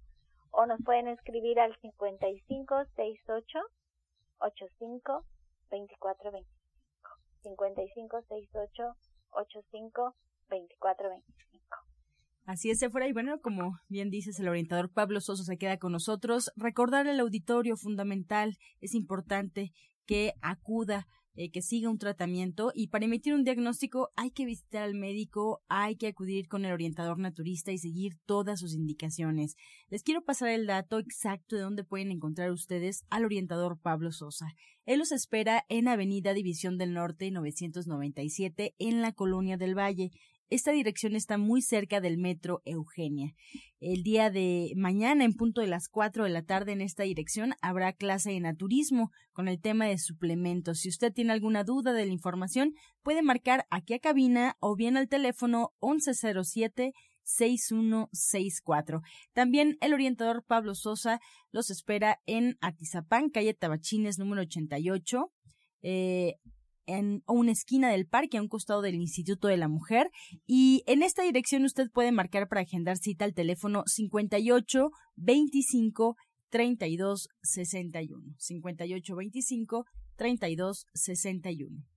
o 0.52 0.66
nos 0.66 0.84
pueden 0.84 1.08
escribir 1.08 1.62
al 1.62 1.74
5568 1.80 3.60
85 4.40 5.24
24 5.70 6.32
25. 6.32 6.58
5568 7.44 8.96
85 9.32 10.16
24 10.50 11.10
25. 11.10 11.57
Así 12.48 12.70
es, 12.70 12.80
Sephora. 12.80 13.10
Y 13.10 13.12
bueno, 13.12 13.42
como 13.42 13.78
bien 13.90 14.10
dices, 14.10 14.40
el 14.40 14.48
orientador 14.48 14.90
Pablo 14.90 15.20
Soso 15.20 15.44
se 15.44 15.58
queda 15.58 15.78
con 15.78 15.92
nosotros. 15.92 16.50
Recordar 16.56 17.06
al 17.06 17.20
auditorio 17.20 17.76
fundamental, 17.76 18.58
es 18.80 18.96
importante 18.96 19.74
que 20.06 20.32
acuda 20.42 21.08
eh, 21.36 21.52
que 21.52 21.62
siga 21.62 21.90
un 21.90 21.98
tratamiento 21.98 22.72
y 22.74 22.88
para 22.88 23.04
emitir 23.04 23.34
un 23.34 23.44
diagnóstico 23.44 24.12
hay 24.16 24.32
que 24.32 24.46
visitar 24.46 24.82
al 24.82 24.96
médico, 24.96 25.62
hay 25.68 25.98
que 25.98 26.08
acudir 26.08 26.48
con 26.48 26.64
el 26.64 26.72
orientador 26.72 27.20
naturista 27.20 27.74
y 27.74 27.80
seguir 27.80 28.14
todas 28.26 28.62
sus 28.62 28.74
indicaciones. 28.74 29.58
Les 29.90 30.02
quiero 30.02 30.24
pasar 30.24 30.48
el 30.48 30.68
dato 30.68 31.00
exacto 31.00 31.58
de 31.58 31.64
dónde 31.64 31.84
pueden 31.84 32.12
encontrar 32.12 32.52
ustedes 32.52 33.04
al 33.10 33.26
orientador 33.26 33.78
Pablo 33.78 34.14
Sosa. 34.14 34.48
Él 34.86 35.00
los 35.00 35.12
espera 35.12 35.66
en 35.68 35.90
Avenida 35.90 36.34
División 36.34 36.78
del 36.78 36.94
Norte 36.94 37.30
997 37.30 38.74
en 38.80 39.02
la 39.02 39.12
Colonia 39.12 39.58
del 39.58 39.78
Valle. 39.78 40.12
Esta 40.50 40.72
dirección 40.72 41.16
está 41.16 41.38
muy 41.38 41.62
cerca 41.62 42.00
del 42.00 42.18
metro 42.18 42.62
Eugenia. 42.64 43.34
El 43.82 44.04
día 44.04 44.30
de 44.30 44.72
mañana, 44.78 45.26
en 45.26 45.34
punto 45.34 45.60
de 45.60 45.68
las 45.68 45.90
4 45.90 46.24
de 46.24 46.30
la 46.30 46.42
tarde, 46.44 46.72
en 46.72 46.80
esta 46.80 47.04
dirección 47.04 47.54
habrá 47.62 47.92
clase 47.92 48.32
de 48.32 48.40
naturismo 48.40 49.12
con 49.34 49.50
el 49.50 49.60
tema 49.60 49.88
de 49.88 49.98
suplementos. 49.98 50.80
Si 50.80 50.90
usted 50.90 51.12
tiene 51.12 51.34
alguna 51.34 51.66
duda 51.66 51.92
de 51.92 52.06
la 52.06 52.14
información, 52.14 52.74
puede 53.04 53.22
marcar 53.22 53.66
aquí 53.70 53.94
a 53.94 54.00
cabina 54.00 54.56
o 54.62 54.78
bien 54.78 54.96
al 54.96 55.10
teléfono 55.10 55.74
1107 55.82 56.94
6164. 57.24 59.02
También 59.34 59.78
el 59.82 59.94
orientador 59.94 60.46
Pablo 60.48 60.76
Sosa 60.76 61.20
los 61.52 61.70
espera 61.70 62.22
en 62.26 62.58
Atizapán, 62.62 63.30
calle 63.30 63.54
Tabachines 63.54 64.18
número 64.18 64.44
88. 64.44 65.30
Eh, 65.82 66.36
en 66.88 67.22
una 67.28 67.52
esquina 67.52 67.92
del 67.92 68.08
parque 68.08 68.38
a 68.38 68.42
un 68.42 68.48
costado 68.48 68.82
del 68.82 68.96
Instituto 68.96 69.48
de 69.48 69.58
la 69.58 69.68
Mujer. 69.68 70.10
Y 70.48 70.84
en 70.88 71.04
esta 71.04 71.22
dirección 71.24 71.64
usted 71.64 71.92
puede 71.94 72.12
marcar 72.12 72.48
para 72.48 72.62
agendar 72.62 72.98
cita 72.98 73.26
al 73.26 73.34
teléfono 73.34 73.84
58 73.86 74.90
25 75.18 76.16
32 76.50 77.28
61 77.44 78.36
58 78.38 79.16
25 79.16 79.86
32 80.16 80.86
61 80.94 81.97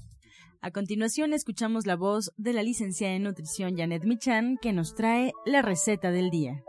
A 0.63 0.69
continuación 0.69 1.33
escuchamos 1.33 1.87
la 1.87 1.95
voz 1.95 2.31
de 2.37 2.53
la 2.53 2.61
licenciada 2.61 3.15
en 3.15 3.23
nutrición 3.23 3.75
Janet 3.75 4.03
Michan 4.03 4.57
que 4.61 4.73
nos 4.73 4.93
trae 4.93 5.33
la 5.43 5.63
receta 5.63 6.11
del 6.11 6.29
día. 6.29 6.61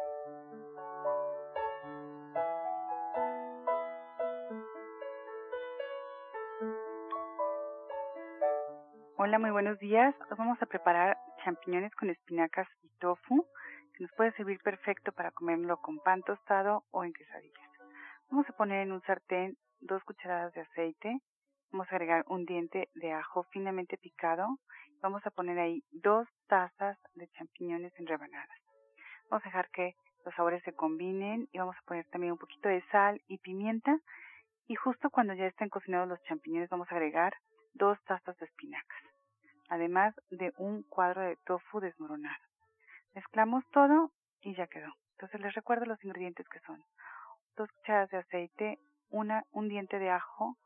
Hola, 9.18 9.38
muy 9.38 9.50
buenos 9.50 9.78
días. 9.78 10.14
Hoy 10.30 10.36
vamos 10.38 10.56
a 10.62 10.64
preparar 10.64 11.18
champiñones 11.44 11.94
con 11.94 12.08
espinacas 12.08 12.68
y 12.82 12.88
tofu, 12.98 13.46
que 13.92 14.04
nos 14.04 14.12
puede 14.16 14.32
servir 14.32 14.58
perfecto 14.64 15.12
para 15.12 15.32
comerlo 15.32 15.76
con 15.82 15.98
pan 15.98 16.22
tostado 16.22 16.84
o 16.92 17.04
en 17.04 17.12
quesadillas. 17.12 17.70
Vamos 18.30 18.48
a 18.48 18.56
poner 18.56 18.86
en 18.86 18.92
un 18.92 19.02
sartén 19.02 19.58
dos 19.80 20.02
cucharadas 20.04 20.54
de 20.54 20.62
aceite, 20.62 21.20
Vamos 21.72 21.90
a 21.90 21.96
agregar 21.96 22.24
un 22.28 22.44
diente 22.44 22.90
de 22.94 23.12
ajo 23.12 23.44
finamente 23.44 23.96
picado. 23.96 24.58
Vamos 25.00 25.26
a 25.26 25.30
poner 25.30 25.58
ahí 25.58 25.82
dos 25.90 26.28
tazas 26.46 26.98
de 27.14 27.28
champiñones 27.28 27.98
en 27.98 28.06
rebanadas. 28.06 28.58
Vamos 29.30 29.42
a 29.46 29.48
dejar 29.48 29.70
que 29.70 29.94
los 30.26 30.34
sabores 30.34 30.62
se 30.64 30.74
combinen 30.74 31.48
y 31.50 31.58
vamos 31.58 31.74
a 31.78 31.86
poner 31.86 32.06
también 32.08 32.32
un 32.32 32.38
poquito 32.38 32.68
de 32.68 32.84
sal 32.90 33.22
y 33.26 33.38
pimienta. 33.38 33.98
Y 34.66 34.74
justo 34.74 35.08
cuando 35.08 35.32
ya 35.32 35.46
estén 35.46 35.70
cocinados 35.70 36.08
los 36.08 36.22
champiñones 36.24 36.68
vamos 36.68 36.92
a 36.92 36.94
agregar 36.94 37.32
dos 37.72 37.98
tazas 38.04 38.36
de 38.36 38.44
espinacas, 38.44 39.02
además 39.70 40.14
de 40.30 40.52
un 40.58 40.82
cuadro 40.82 41.22
de 41.22 41.36
tofu 41.46 41.80
desmoronado. 41.80 42.44
Mezclamos 43.14 43.64
todo 43.72 44.12
y 44.42 44.54
ya 44.54 44.66
quedó. 44.66 44.92
Entonces 45.12 45.40
les 45.40 45.54
recuerdo 45.54 45.86
los 45.86 46.04
ingredientes 46.04 46.46
que 46.50 46.60
son 46.60 46.84
dos 47.56 47.70
cucharadas 47.72 48.10
de 48.10 48.18
aceite, 48.18 48.78
una, 49.08 49.44
un 49.52 49.68
diente 49.68 49.98
de 49.98 50.10
ajo, 50.10 50.58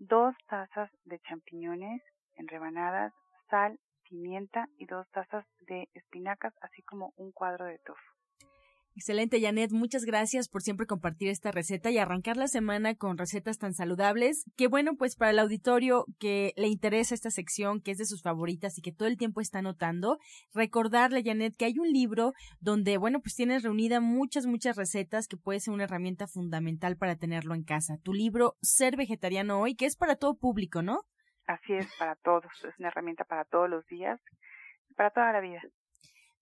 dos 0.00 0.34
tazas 0.48 0.90
de 1.04 1.18
champiñones 1.20 2.02
en 2.36 2.48
rebanadas, 2.48 3.12
sal, 3.50 3.78
pimienta 4.08 4.66
y 4.78 4.86
dos 4.86 5.06
tazas 5.10 5.44
de 5.60 5.90
espinacas, 5.92 6.54
así 6.62 6.82
como 6.82 7.12
un 7.16 7.32
cuadro 7.32 7.66
de 7.66 7.78
tofu. 7.78 8.09
Excelente, 8.96 9.40
Janet. 9.40 9.70
Muchas 9.72 10.04
gracias 10.04 10.48
por 10.48 10.62
siempre 10.62 10.86
compartir 10.86 11.28
esta 11.28 11.52
receta 11.52 11.90
y 11.90 11.98
arrancar 11.98 12.36
la 12.36 12.48
semana 12.48 12.96
con 12.96 13.18
recetas 13.18 13.58
tan 13.58 13.72
saludables. 13.72 14.44
Qué 14.56 14.66
bueno, 14.66 14.96
pues 14.96 15.16
para 15.16 15.30
el 15.30 15.38
auditorio 15.38 16.06
que 16.18 16.52
le 16.56 16.66
interesa 16.66 17.14
esta 17.14 17.30
sección, 17.30 17.80
que 17.80 17.92
es 17.92 17.98
de 17.98 18.04
sus 18.04 18.22
favoritas 18.22 18.76
y 18.76 18.82
que 18.82 18.92
todo 18.92 19.08
el 19.08 19.16
tiempo 19.16 19.40
está 19.40 19.60
anotando, 19.60 20.18
recordarle, 20.52 21.22
Janet, 21.24 21.56
que 21.56 21.66
hay 21.66 21.78
un 21.78 21.88
libro 21.88 22.32
donde, 22.58 22.98
bueno, 22.98 23.20
pues 23.20 23.36
tienes 23.36 23.62
reunida 23.62 24.00
muchas, 24.00 24.46
muchas 24.46 24.76
recetas 24.76 25.28
que 25.28 25.36
puede 25.36 25.60
ser 25.60 25.72
una 25.72 25.84
herramienta 25.84 26.26
fundamental 26.26 26.96
para 26.96 27.16
tenerlo 27.16 27.54
en 27.54 27.62
casa. 27.62 27.96
Tu 28.02 28.12
libro, 28.12 28.56
Ser 28.60 28.96
Vegetariano 28.96 29.60
Hoy, 29.60 29.76
que 29.76 29.86
es 29.86 29.96
para 29.96 30.16
todo 30.16 30.36
público, 30.36 30.82
¿no? 30.82 31.02
Así 31.46 31.74
es, 31.74 31.88
para 31.96 32.16
todos. 32.16 32.52
Es 32.64 32.78
una 32.78 32.88
herramienta 32.88 33.24
para 33.24 33.44
todos 33.44 33.70
los 33.70 33.86
días, 33.86 34.20
para 34.96 35.10
toda 35.10 35.32
la 35.32 35.40
vida. 35.40 35.62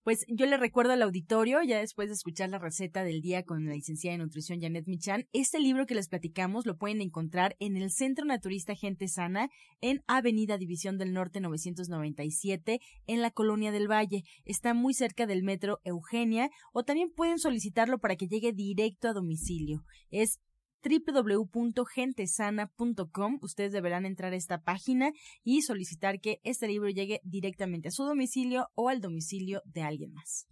Pues 0.03 0.25
yo 0.29 0.45
le 0.45 0.55
recuerdo 0.55 0.93
al 0.93 1.01
auditorio, 1.01 1.61
ya 1.61 1.79
después 1.79 2.07
de 2.07 2.13
escuchar 2.13 2.49
la 2.49 2.57
receta 2.57 3.03
del 3.03 3.19
día 3.19 3.43
con 3.43 3.65
la 3.65 3.73
licenciada 3.73 4.17
de 4.17 4.23
nutrición 4.23 4.61
Janet 4.61 4.87
Michan, 4.87 5.27
este 5.33 5.59
libro 5.59 5.85
que 5.85 5.93
les 5.93 6.07
platicamos 6.07 6.65
lo 6.65 6.77
pueden 6.77 7.01
encontrar 7.01 7.57
en 7.59 7.75
el 7.75 7.91
Centro 7.91 8.23
Naturista 8.23 8.75
Gente 8.75 9.09
Sana 9.09 9.49
en 9.81 10.01
Avenida 10.07 10.57
División 10.57 10.97
del 10.97 11.11
Norte 11.11 11.41
997 11.41 12.79
en 13.07 13.21
la 13.21 13.31
Colonia 13.31 13.73
del 13.73 13.91
Valle. 13.91 14.23
Está 14.45 14.73
muy 14.73 14.93
cerca 14.93 15.27
del 15.27 15.43
metro 15.43 15.81
Eugenia 15.83 16.49
o 16.71 16.83
también 16.83 17.11
pueden 17.11 17.37
solicitarlo 17.37 17.99
para 17.99 18.15
que 18.15 18.27
llegue 18.27 18.53
directo 18.53 19.09
a 19.09 19.13
domicilio. 19.13 19.83
Es 20.11 20.39
www.gentesana.com. 20.83 23.39
Ustedes 23.41 23.71
deberán 23.71 24.05
entrar 24.05 24.33
a 24.33 24.35
esta 24.35 24.61
página 24.61 25.13
y 25.43 25.61
solicitar 25.61 26.19
que 26.21 26.41
este 26.43 26.67
libro 26.67 26.89
llegue 26.89 27.21
directamente 27.23 27.87
a 27.89 27.91
su 27.91 28.03
domicilio 28.03 28.69
o 28.75 28.89
al 28.89 29.01
domicilio 29.01 29.61
de 29.65 29.83
alguien 29.83 30.13
más. 30.13 30.47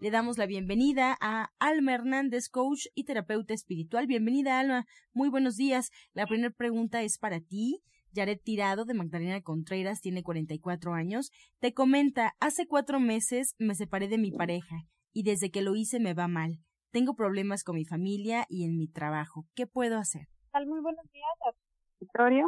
Le 0.00 0.10
damos 0.10 0.36
la 0.36 0.44
bienvenida 0.44 1.16
a 1.22 1.48
Alma 1.58 1.94
Hernández, 1.94 2.50
coach 2.50 2.88
y 2.94 3.04
terapeuta 3.04 3.54
espiritual. 3.54 4.06
Bienvenida, 4.06 4.60
Alma. 4.60 4.84
Muy 5.14 5.30
buenos 5.30 5.56
días. 5.56 5.88
La 6.12 6.26
primera 6.26 6.50
pregunta 6.50 7.00
es 7.00 7.16
para 7.16 7.40
ti. 7.40 7.80
Yaret 8.14 8.42
Tirado, 8.42 8.84
de 8.84 8.94
Magdalena 8.94 9.42
Contreras, 9.42 10.00
tiene 10.00 10.22
44 10.22 10.94
años, 10.94 11.30
te 11.58 11.74
comenta, 11.74 12.34
hace 12.40 12.66
cuatro 12.66 13.00
meses 13.00 13.54
me 13.58 13.74
separé 13.74 14.08
de 14.08 14.18
mi 14.18 14.30
pareja 14.30 14.76
y 15.12 15.24
desde 15.24 15.50
que 15.50 15.62
lo 15.62 15.74
hice 15.74 16.00
me 16.00 16.14
va 16.14 16.28
mal. 16.28 16.60
Tengo 16.92 17.14
problemas 17.16 17.64
con 17.64 17.74
mi 17.74 17.84
familia 17.84 18.46
y 18.48 18.64
en 18.64 18.78
mi 18.78 18.88
trabajo. 18.88 19.46
¿Qué 19.54 19.66
puedo 19.66 19.98
hacer? 19.98 20.28
Muy 20.66 20.80
buenos 20.80 21.04
días, 21.10 21.56
Victoria. 22.00 22.46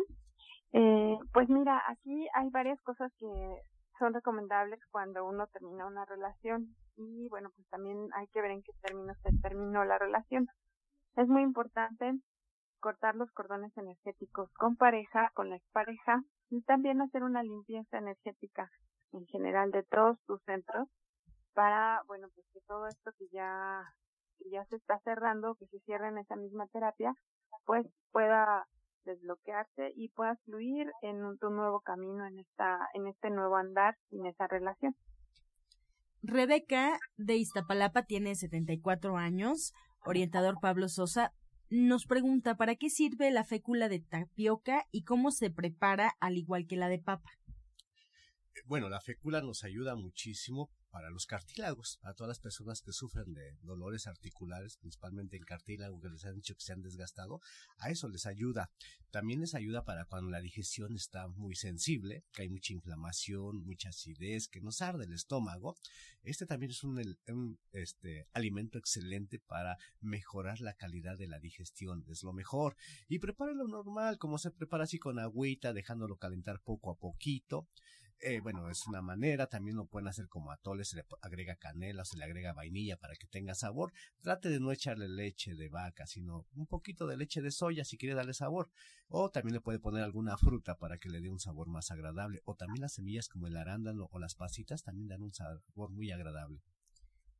Eh, 0.73 1.19
pues 1.33 1.49
mira, 1.49 1.83
aquí 1.89 2.29
hay 2.35 2.49
varias 2.51 2.81
cosas 2.83 3.13
que 3.19 3.27
son 3.99 4.15
recomendables 4.15 4.79
cuando 4.91 5.27
uno 5.27 5.49
termina 5.49 5.87
una 5.87 6.05
relación 6.05 6.77
y 6.97 7.29
bueno, 7.29 7.51
pues 7.57 7.67
también 7.69 8.09
hay 8.15 8.29
que 8.29 8.41
ver 8.41 8.53
en 8.53 8.63
qué 8.63 8.73
términos 8.83 9.17
se 9.23 9.31
terminó 9.43 9.85
la 9.85 9.99
relación. 9.99 10.47
Es 11.17 11.27
muy 11.27 11.43
importante 11.43 12.15
cortar 12.81 13.15
los 13.15 13.31
cordones 13.33 13.77
energéticos 13.77 14.51
con 14.55 14.77
pareja, 14.77 15.31
con 15.35 15.51
la 15.51 15.57
expareja 15.57 16.23
y 16.51 16.63
también 16.63 17.01
hacer 17.01 17.23
una 17.23 17.43
limpieza 17.43 17.99
energética 17.99 18.71
en 19.13 19.27
general 19.27 19.71
de 19.71 19.83
todos 19.85 20.19
tus 20.27 20.43
centros 20.45 20.89
para, 21.55 22.03
bueno, 22.07 22.29
pues 22.35 22.47
que 22.53 22.61
todo 22.67 22.87
esto 22.87 23.11
que 23.19 23.27
ya, 23.33 23.83
que 24.39 24.51
ya 24.51 24.65
se 24.67 24.77
está 24.77 24.99
cerrando, 25.01 25.55
que 25.55 25.67
se 25.67 25.81
cierre 25.81 26.09
en 26.09 26.19
esa 26.19 26.37
misma 26.37 26.67
terapia, 26.69 27.15
pues 27.65 27.87
pueda 28.13 28.67
desbloquearse 29.05 29.93
y 29.97 30.11
pueda 30.11 30.37
fluir 30.45 30.91
en 31.03 31.25
un, 31.25 31.39
tu 31.39 31.49
nuevo 31.49 31.81
camino, 31.81 32.27
en 32.27 32.39
esta, 32.39 32.79
en 32.95 33.07
este 33.07 33.31
nuevo 33.31 33.57
andar, 33.57 33.97
en 34.11 34.27
esa 34.27 34.47
relación. 34.47 34.95
Rebeca 36.23 36.99
de 37.17 37.37
Iztapalapa 37.37 38.03
tiene 38.03 38.35
74 38.35 39.17
años. 39.17 39.73
Orientador 40.05 40.57
Pablo 40.61 40.89
Sosa 40.89 41.33
nos 41.71 42.07
pregunta 42.07 42.57
para 42.57 42.77
qué 42.77 42.91
sirve 42.91 43.31
la 43.31 43.45
fécula 43.45 43.89
de 43.89 44.01
tapioca 44.01 44.87
y 44.93 45.03
cómo 45.03 45.31
se 45.31 45.51
prepara 45.51 46.17
al 46.21 46.37
igual 46.37 46.67
que 46.67 46.77
la 46.77 46.89
de 46.89 46.99
papa. 46.99 47.31
Eh, 48.55 48.61
bueno, 48.67 48.89
la 48.89 49.01
fécula 49.01 49.43
nos 49.43 49.65
ayuda 49.65 49.97
muchísimo 49.97 50.71
para 50.97 51.11
los 51.11 51.27
cartílagos, 51.27 51.99
a 52.05 52.15
todas 52.15 52.29
las 52.29 52.41
personas 52.41 52.81
que 52.81 52.91
sufren 52.91 53.35
de 53.35 53.59
dolores 53.61 54.07
articulares, 54.07 54.79
principalmente 54.79 55.37
en 55.37 55.45
cartílago, 55.45 56.01
que 56.01 56.09
les 56.09 56.25
han 56.25 56.37
dicho 56.37 56.55
que 56.55 56.63
se 56.63 56.73
han 56.73 56.81
desgastado, 56.81 57.43
a 57.77 57.91
eso 57.91 58.09
les 58.09 58.25
ayuda. 58.25 58.71
También 59.11 59.41
les 59.41 59.55
ayuda 59.55 59.85
para 59.85 60.07
cuando 60.07 60.31
la 60.31 60.41
digestión 60.41 60.97
está 60.97 61.29
muy 61.29 61.55
sensible, 61.55 62.25
que 62.33 62.43
hay 62.43 62.49
mucha 62.49 62.73
inflamación, 62.73 63.63
mucha 63.63 63.91
acidez, 63.91 64.49
que 64.49 64.63
nos 64.63 64.81
arde 64.81 65.05
el 65.05 65.13
estómago. 65.13 65.77
Este 66.23 66.47
también 66.47 66.71
es 66.71 66.83
un, 66.83 66.99
este, 67.73 68.27
alimento 68.33 68.79
excelente 68.79 69.39
para 69.39 69.77
mejorar 70.01 70.63
la 70.63 70.73
calidad 70.73 71.19
de 71.19 71.29
la 71.29 71.41
digestión, 71.41 72.07
es 72.09 72.23
lo 72.23 72.33
mejor. 72.33 72.75
Y 73.07 73.19
prepáralo 73.19 73.69
normal, 73.69 74.17
como 74.17 74.39
se 74.39 74.51
prepara 74.51 74.85
así 74.85 74.99
con 74.99 75.19
agüita, 75.19 75.75
dejándolo 75.75 76.17
calentar 76.17 76.63
poco 76.63 76.91
a 76.91 76.97
poquito. 76.97 77.69
Eh, 78.21 78.41
bueno, 78.41 78.71
es 78.71 78.87
una 78.87 79.03
manera, 79.03 79.47
también 79.47 79.77
lo 79.77 79.87
pueden 79.87 80.09
hacer 80.09 80.27
como 80.29 80.51
atole, 80.51 80.85
se 80.85 80.97
le 80.97 81.05
agrega 81.21 81.57
canela, 81.57 82.05
se 82.05 82.17
le 82.17 82.25
agrega 82.25 82.55
vainilla 82.55 82.97
para 82.97 83.15
que 83.15 83.27
tenga 83.27 83.55
sabor. 83.55 83.93
Trate 84.23 84.49
de 84.49 84.59
no 84.59 84.73
echarle 84.73 85.09
leche 85.09 85.55
de 85.55 85.69
vaca, 85.69 86.07
sino 86.07 86.47
un 86.55 86.67
poquito 86.67 87.07
de 87.07 87.19
leche 87.19 87.43
de 87.43 87.51
soya 87.51 87.85
si 87.85 87.99
quiere 87.99 88.15
darle 88.15 88.33
sabor. 88.33 88.71
O 89.09 89.31
también 89.31 89.55
le 89.55 89.61
puede 89.61 89.79
poner 89.79 90.03
alguna 90.03 90.39
fruta 90.39 90.79
para 90.79 90.97
que 90.99 91.11
le 91.11 91.21
dé 91.21 91.31
un 91.31 91.41
sabor 91.41 91.69
más 91.69 91.91
agradable. 91.91 92.41
O 92.45 92.55
también 92.55 92.81
las 92.81 92.95
semillas 92.95 93.29
como 93.29 93.49
el 93.49 93.57
arándano 93.57 94.09
o 94.11 94.19
las 94.19 94.35
pasitas 94.35 94.83
también 94.83 95.09
dan 95.09 95.23
un 95.23 95.35
sabor 95.35 95.91
muy 95.91 96.11
agradable. 96.11 96.63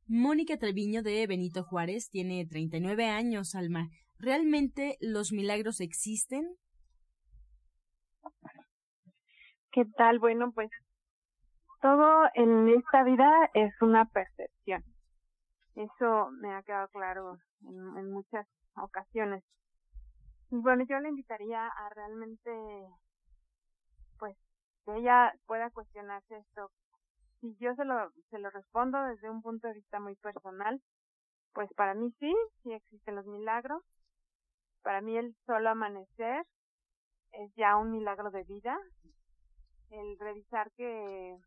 Mónica 0.05 0.57
Treviño 0.57 1.01
de 1.01 1.25
Benito 1.27 1.63
Juárez 1.63 2.09
tiene 2.09 2.45
39 2.45 3.07
años, 3.07 3.55
Alma. 3.55 3.89
¿Realmente 4.19 4.97
los 5.01 5.31
milagros 5.31 5.81
existen? 5.81 6.55
¿Qué 9.77 9.85
tal? 9.95 10.17
Bueno, 10.17 10.51
pues 10.53 10.71
todo 11.83 12.23
en 12.33 12.67
esta 12.69 13.03
vida 13.03 13.31
es 13.53 13.79
una 13.79 14.05
percepción. 14.05 14.83
Eso 15.75 16.31
me 16.31 16.51
ha 16.55 16.63
quedado 16.63 16.87
claro 16.87 17.37
en, 17.61 18.11
muchas 18.11 18.47
ocasiones. 18.75 19.43
Bueno, 20.49 20.83
yo 20.89 20.99
le 20.99 21.09
invitaría 21.09 21.67
a 21.67 21.89
realmente, 21.89 22.49
pues, 24.17 24.35
que 24.83 24.95
ella 24.95 25.31
pueda 25.45 25.69
cuestionarse 25.69 26.37
esto. 26.37 26.71
Si 27.39 27.55
yo 27.59 27.75
se 27.75 27.85
lo, 27.85 28.11
se 28.31 28.39
lo 28.39 28.49
respondo 28.49 28.99
desde 29.03 29.29
un 29.29 29.43
punto 29.43 29.67
de 29.67 29.75
vista 29.75 29.99
muy 29.99 30.15
personal, 30.15 30.81
pues 31.53 31.71
para 31.75 31.93
mí 31.93 32.11
sí, 32.19 32.35
sí 32.63 32.73
existen 32.73 33.13
los 33.13 33.27
milagros. 33.27 33.83
Para 34.81 35.01
mí 35.01 35.15
el 35.15 35.35
solo 35.45 35.69
amanecer 35.69 36.47
es 37.33 37.53
ya 37.55 37.77
un 37.77 37.91
milagro 37.91 38.31
de 38.31 38.43
vida 38.43 38.75
el 39.89 40.17
revisar 40.19 40.71
que 40.71 41.37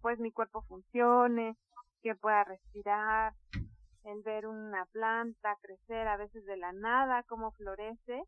pues 0.00 0.18
mi 0.18 0.32
cuerpo 0.32 0.62
funcione, 0.62 1.56
que 2.02 2.14
pueda 2.14 2.44
respirar, 2.44 3.34
el 4.04 4.22
ver 4.22 4.46
una 4.46 4.84
planta 4.86 5.56
crecer 5.62 6.08
a 6.08 6.16
veces 6.16 6.44
de 6.44 6.56
la 6.56 6.72
nada, 6.72 7.22
cómo 7.24 7.52
florece, 7.52 8.22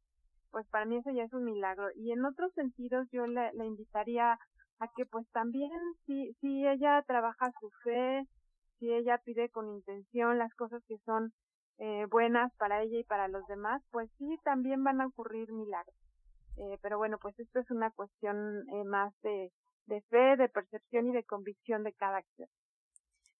pues 0.51 0.67
para 0.69 0.85
mí 0.85 0.97
eso 0.99 1.11
ya 1.11 1.25
es 1.25 1.33
un 1.33 1.45
milagro. 1.45 1.89
Y 1.97 2.13
en 2.13 2.25
otros 2.25 2.53
sentidos 2.55 3.09
yo 3.11 3.27
le, 3.27 3.51
invitaría 3.65 4.39
a 4.79 4.89
que 4.97 5.05
pues 5.07 5.29
también 5.33 5.73
si, 6.07 6.33
si 6.41 6.67
ella 6.67 7.03
trabaja 7.07 7.51
su 7.61 7.71
fe, 7.83 8.27
si 8.79 8.93
ella 8.93 9.19
pide 9.19 9.49
con 9.49 9.69
intención 9.69 10.39
las 10.39 10.55
cosas 10.55 10.83
que 10.87 10.99
son 10.99 11.33
eh, 11.79 12.07
buenas 12.09 12.55
para 12.55 12.83
ella 12.83 12.99
y 12.99 13.05
para 13.05 13.27
los 13.27 13.45
demás, 13.49 13.83
pues 13.91 14.09
sí, 14.19 14.39
también 14.45 14.85
van 14.85 15.01
a 15.01 15.07
ocurrir 15.07 15.53
milagros. 15.53 16.04
Eh, 16.57 16.79
pero 16.83 16.99
bueno, 16.99 17.19
pues 17.21 17.39
esto 17.39 17.61
es 17.61 17.71
una 17.71 17.91
cuestión 17.91 18.65
eh, 18.71 18.85
más 18.85 19.13
de, 19.23 19.51
fe, 20.09 20.37
de 20.37 20.49
percepción 20.49 21.09
y 21.09 21.13
de 21.13 21.25
convicción 21.25 21.83
de 21.83 21.93
cada. 21.93 22.23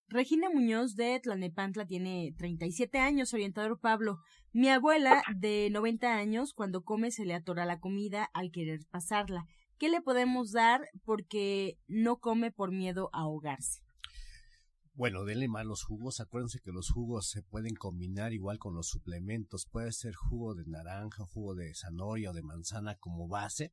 Regina 0.09 0.51
Muñoz 0.51 0.97
de 0.97 1.19
Tlanepantla 1.21 1.87
tiene 1.87 2.35
37 2.37 2.99
años, 2.99 3.33
orientador 3.33 3.81
Pablo. 3.81 4.19
Mi 4.53 4.69
abuela 4.69 5.23
de 5.35 5.69
90 5.73 6.15
años, 6.15 6.53
cuando 6.53 6.85
come 6.85 7.11
se 7.11 7.25
le 7.25 7.35
atora 7.35 7.65
la 7.65 7.81
comida 7.81 8.29
al 8.35 8.51
querer 8.51 8.81
pasarla. 8.91 9.47
¿Qué 9.79 9.89
le 9.89 10.03
podemos 10.03 10.53
dar 10.53 10.89
porque 11.05 11.79
no 11.89 12.19
come 12.19 12.53
por 12.53 12.71
miedo 12.71 13.11
a 13.13 13.23
ahogarse? 13.23 13.81
Bueno, 14.97 15.25
denle 15.25 15.49
más 15.49 15.67
los 15.67 15.83
jugos. 15.83 16.21
Acuérdense 16.21 16.61
que 16.61 16.71
los 16.71 16.89
jugos 16.89 17.29
se 17.29 17.43
pueden 17.43 17.75
combinar 17.75 18.33
igual 18.33 18.61
con 18.61 18.77
los 18.77 18.87
suplementos. 18.87 19.67
Puede 19.67 19.91
ser 19.91 20.15
jugo 20.15 20.55
de 20.55 20.65
naranja, 20.67 21.25
jugo 21.25 21.57
de 21.57 21.75
zanahoria 21.75 22.31
o 22.31 22.33
de 22.33 22.43
manzana 22.43 22.95
como 22.95 23.27
base. 23.27 23.73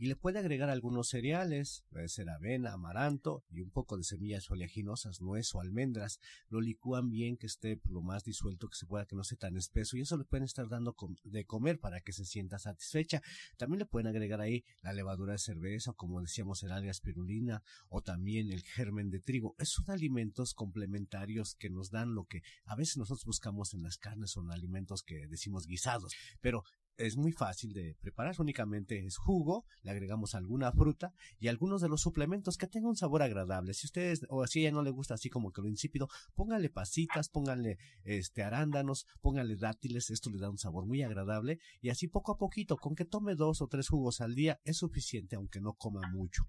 Y 0.00 0.06
le 0.06 0.16
puede 0.16 0.38
agregar 0.38 0.70
algunos 0.70 1.10
cereales, 1.10 1.84
puede 1.90 2.08
ser 2.08 2.30
avena, 2.30 2.72
amaranto 2.72 3.44
y 3.50 3.60
un 3.60 3.70
poco 3.70 3.98
de 3.98 4.02
semillas 4.02 4.50
oleaginosas, 4.50 5.20
nuez 5.20 5.54
o 5.54 5.60
almendras. 5.60 6.20
Lo 6.48 6.62
licúan 6.62 7.10
bien 7.10 7.36
que 7.36 7.46
esté 7.46 7.78
lo 7.84 8.00
más 8.00 8.24
disuelto 8.24 8.70
que 8.70 8.78
se 8.78 8.86
pueda, 8.86 9.04
que 9.04 9.14
no 9.14 9.24
sea 9.24 9.36
tan 9.36 9.58
espeso 9.58 9.98
y 9.98 10.00
eso 10.00 10.16
le 10.16 10.24
pueden 10.24 10.44
estar 10.44 10.70
dando 10.70 10.96
de 11.24 11.44
comer 11.44 11.78
para 11.78 12.00
que 12.00 12.14
se 12.14 12.24
sienta 12.24 12.58
satisfecha. 12.58 13.20
También 13.58 13.80
le 13.80 13.84
pueden 13.84 14.06
agregar 14.06 14.40
ahí 14.40 14.64
la 14.80 14.94
levadura 14.94 15.32
de 15.32 15.38
cerveza 15.38 15.90
o 15.90 15.94
como 15.94 16.22
decíamos 16.22 16.62
el 16.62 16.72
alga 16.72 16.90
espirulina 16.90 17.62
o 17.90 18.00
también 18.00 18.50
el 18.50 18.62
germen 18.62 19.10
de 19.10 19.20
trigo. 19.20 19.54
Esos 19.58 19.86
alimentos 19.90 20.54
complementarios 20.54 21.56
que 21.56 21.68
nos 21.68 21.90
dan 21.90 22.14
lo 22.14 22.24
que 22.24 22.42
a 22.64 22.74
veces 22.74 22.96
nosotros 22.96 23.26
buscamos 23.26 23.74
en 23.74 23.82
las 23.82 23.98
carnes, 23.98 24.30
son 24.30 24.50
alimentos 24.50 25.02
que 25.02 25.26
decimos 25.26 25.66
guisados, 25.66 26.14
pero 26.40 26.64
es 27.00 27.16
muy 27.16 27.32
fácil 27.32 27.72
de 27.72 27.96
preparar, 28.00 28.34
únicamente 28.38 29.04
es 29.04 29.16
jugo, 29.16 29.64
le 29.82 29.90
agregamos 29.90 30.34
alguna 30.34 30.72
fruta 30.72 31.12
y 31.38 31.48
algunos 31.48 31.80
de 31.80 31.88
los 31.88 32.00
suplementos 32.00 32.56
que 32.56 32.66
tengan 32.66 32.90
un 32.90 32.96
sabor 32.96 33.22
agradable. 33.22 33.74
Si 33.74 33.86
ustedes 33.86 34.26
o 34.28 34.46
si 34.46 34.60
a 34.60 34.62
ella 34.62 34.72
no 34.72 34.82
le 34.82 34.90
gusta 34.90 35.14
así 35.14 35.30
como 35.30 35.52
que 35.52 35.62
lo 35.62 35.68
insípido, 35.68 36.08
pónganle 36.34 36.70
pasitas, 36.70 37.28
pónganle 37.28 37.78
este 38.04 38.42
arándanos, 38.42 39.06
pónganle 39.20 39.56
dátiles, 39.56 40.10
esto 40.10 40.30
le 40.30 40.38
da 40.38 40.50
un 40.50 40.58
sabor 40.58 40.86
muy 40.86 41.02
agradable 41.02 41.58
y 41.80 41.90
así 41.90 42.08
poco 42.08 42.32
a 42.32 42.38
poquito, 42.38 42.76
con 42.76 42.94
que 42.94 43.04
tome 43.04 43.34
dos 43.34 43.62
o 43.62 43.68
tres 43.68 43.88
jugos 43.88 44.20
al 44.20 44.34
día 44.34 44.60
es 44.64 44.78
suficiente 44.78 45.36
aunque 45.36 45.60
no 45.60 45.74
coma 45.74 46.02
mucho. 46.12 46.44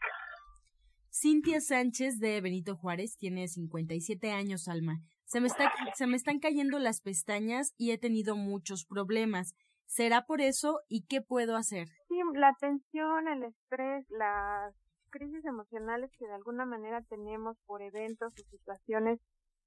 Cintia 1.14 1.60
Sánchez 1.60 2.20
de 2.20 2.40
Benito 2.40 2.78
Juárez 2.78 3.18
tiene 3.18 3.48
57 3.50 4.32
años, 4.32 4.70
Alma. 4.70 5.02
Se 5.26 5.42
me, 5.42 5.48
está, 5.48 5.72
se 5.96 6.08
me 6.08 6.16
están 6.16 6.40
cayendo 6.40 6.80
las 6.80 7.02
pestañas 7.02 7.74
y 7.78 7.92
he 7.92 7.98
tenido 7.98 8.38
muchos 8.38 8.86
problemas. 8.86 9.54
¿Será 9.92 10.22
por 10.26 10.40
eso 10.40 10.80
y 10.88 11.06
qué 11.06 11.22
puedo 11.22 11.58
hacer? 11.58 11.90
Sí, 12.08 12.16
la 12.36 12.54
tensión, 12.62 13.28
el 13.28 13.44
estrés, 13.44 14.10
las 14.10 14.74
crisis 15.10 15.44
emocionales 15.44 16.10
que 16.18 16.26
de 16.28 16.34
alguna 16.34 16.66
manera 16.66 17.02
tenemos 17.10 17.58
por 17.66 17.82
eventos 17.82 18.32
o 18.32 18.50
situaciones 18.50 19.20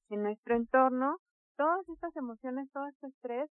en 0.09 0.23
nuestro 0.23 0.57
entorno, 0.57 1.19
todas 1.59 1.87
estas 1.91 2.17
emociones, 2.17 2.71
todo 2.73 2.87
este 2.87 3.09
estrés, 3.09 3.51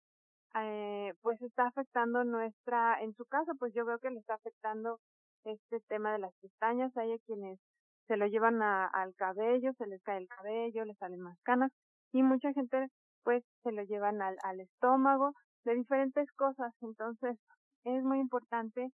eh, 0.55 1.13
pues 1.21 1.39
está 1.43 1.67
afectando 1.67 2.23
nuestra, 2.23 2.99
en 3.03 3.13
su 3.13 3.25
caso, 3.25 3.51
pues 3.59 3.71
yo 3.75 3.85
veo 3.85 3.99
que 3.99 4.09
le 4.09 4.17
está 4.17 4.33
afectando 4.33 4.99
este 5.43 5.79
tema 5.81 6.11
de 6.11 6.19
las 6.19 6.33
pestañas. 6.41 6.97
Hay 6.97 7.19
quienes 7.27 7.59
se 8.07 8.17
lo 8.17 8.25
llevan 8.25 8.63
al 8.63 9.13
cabello, 9.13 9.73
se 9.77 9.85
les 9.85 10.01
cae 10.01 10.17
el 10.17 10.27
cabello, 10.27 10.85
les 10.85 10.97
salen 10.97 11.21
más 11.21 11.37
canas 11.43 11.71
y 12.11 12.23
mucha 12.23 12.51
gente 12.53 12.87
pues 13.23 13.43
se 13.61 13.71
lo 13.71 13.83
llevan 13.83 14.23
al, 14.23 14.37
al 14.41 14.59
estómago 14.59 15.33
de 15.65 15.75
diferentes 15.75 16.31
cosas. 16.33 16.73
Entonces, 16.81 17.37
es 17.83 18.03
muy 18.03 18.19
importante 18.19 18.91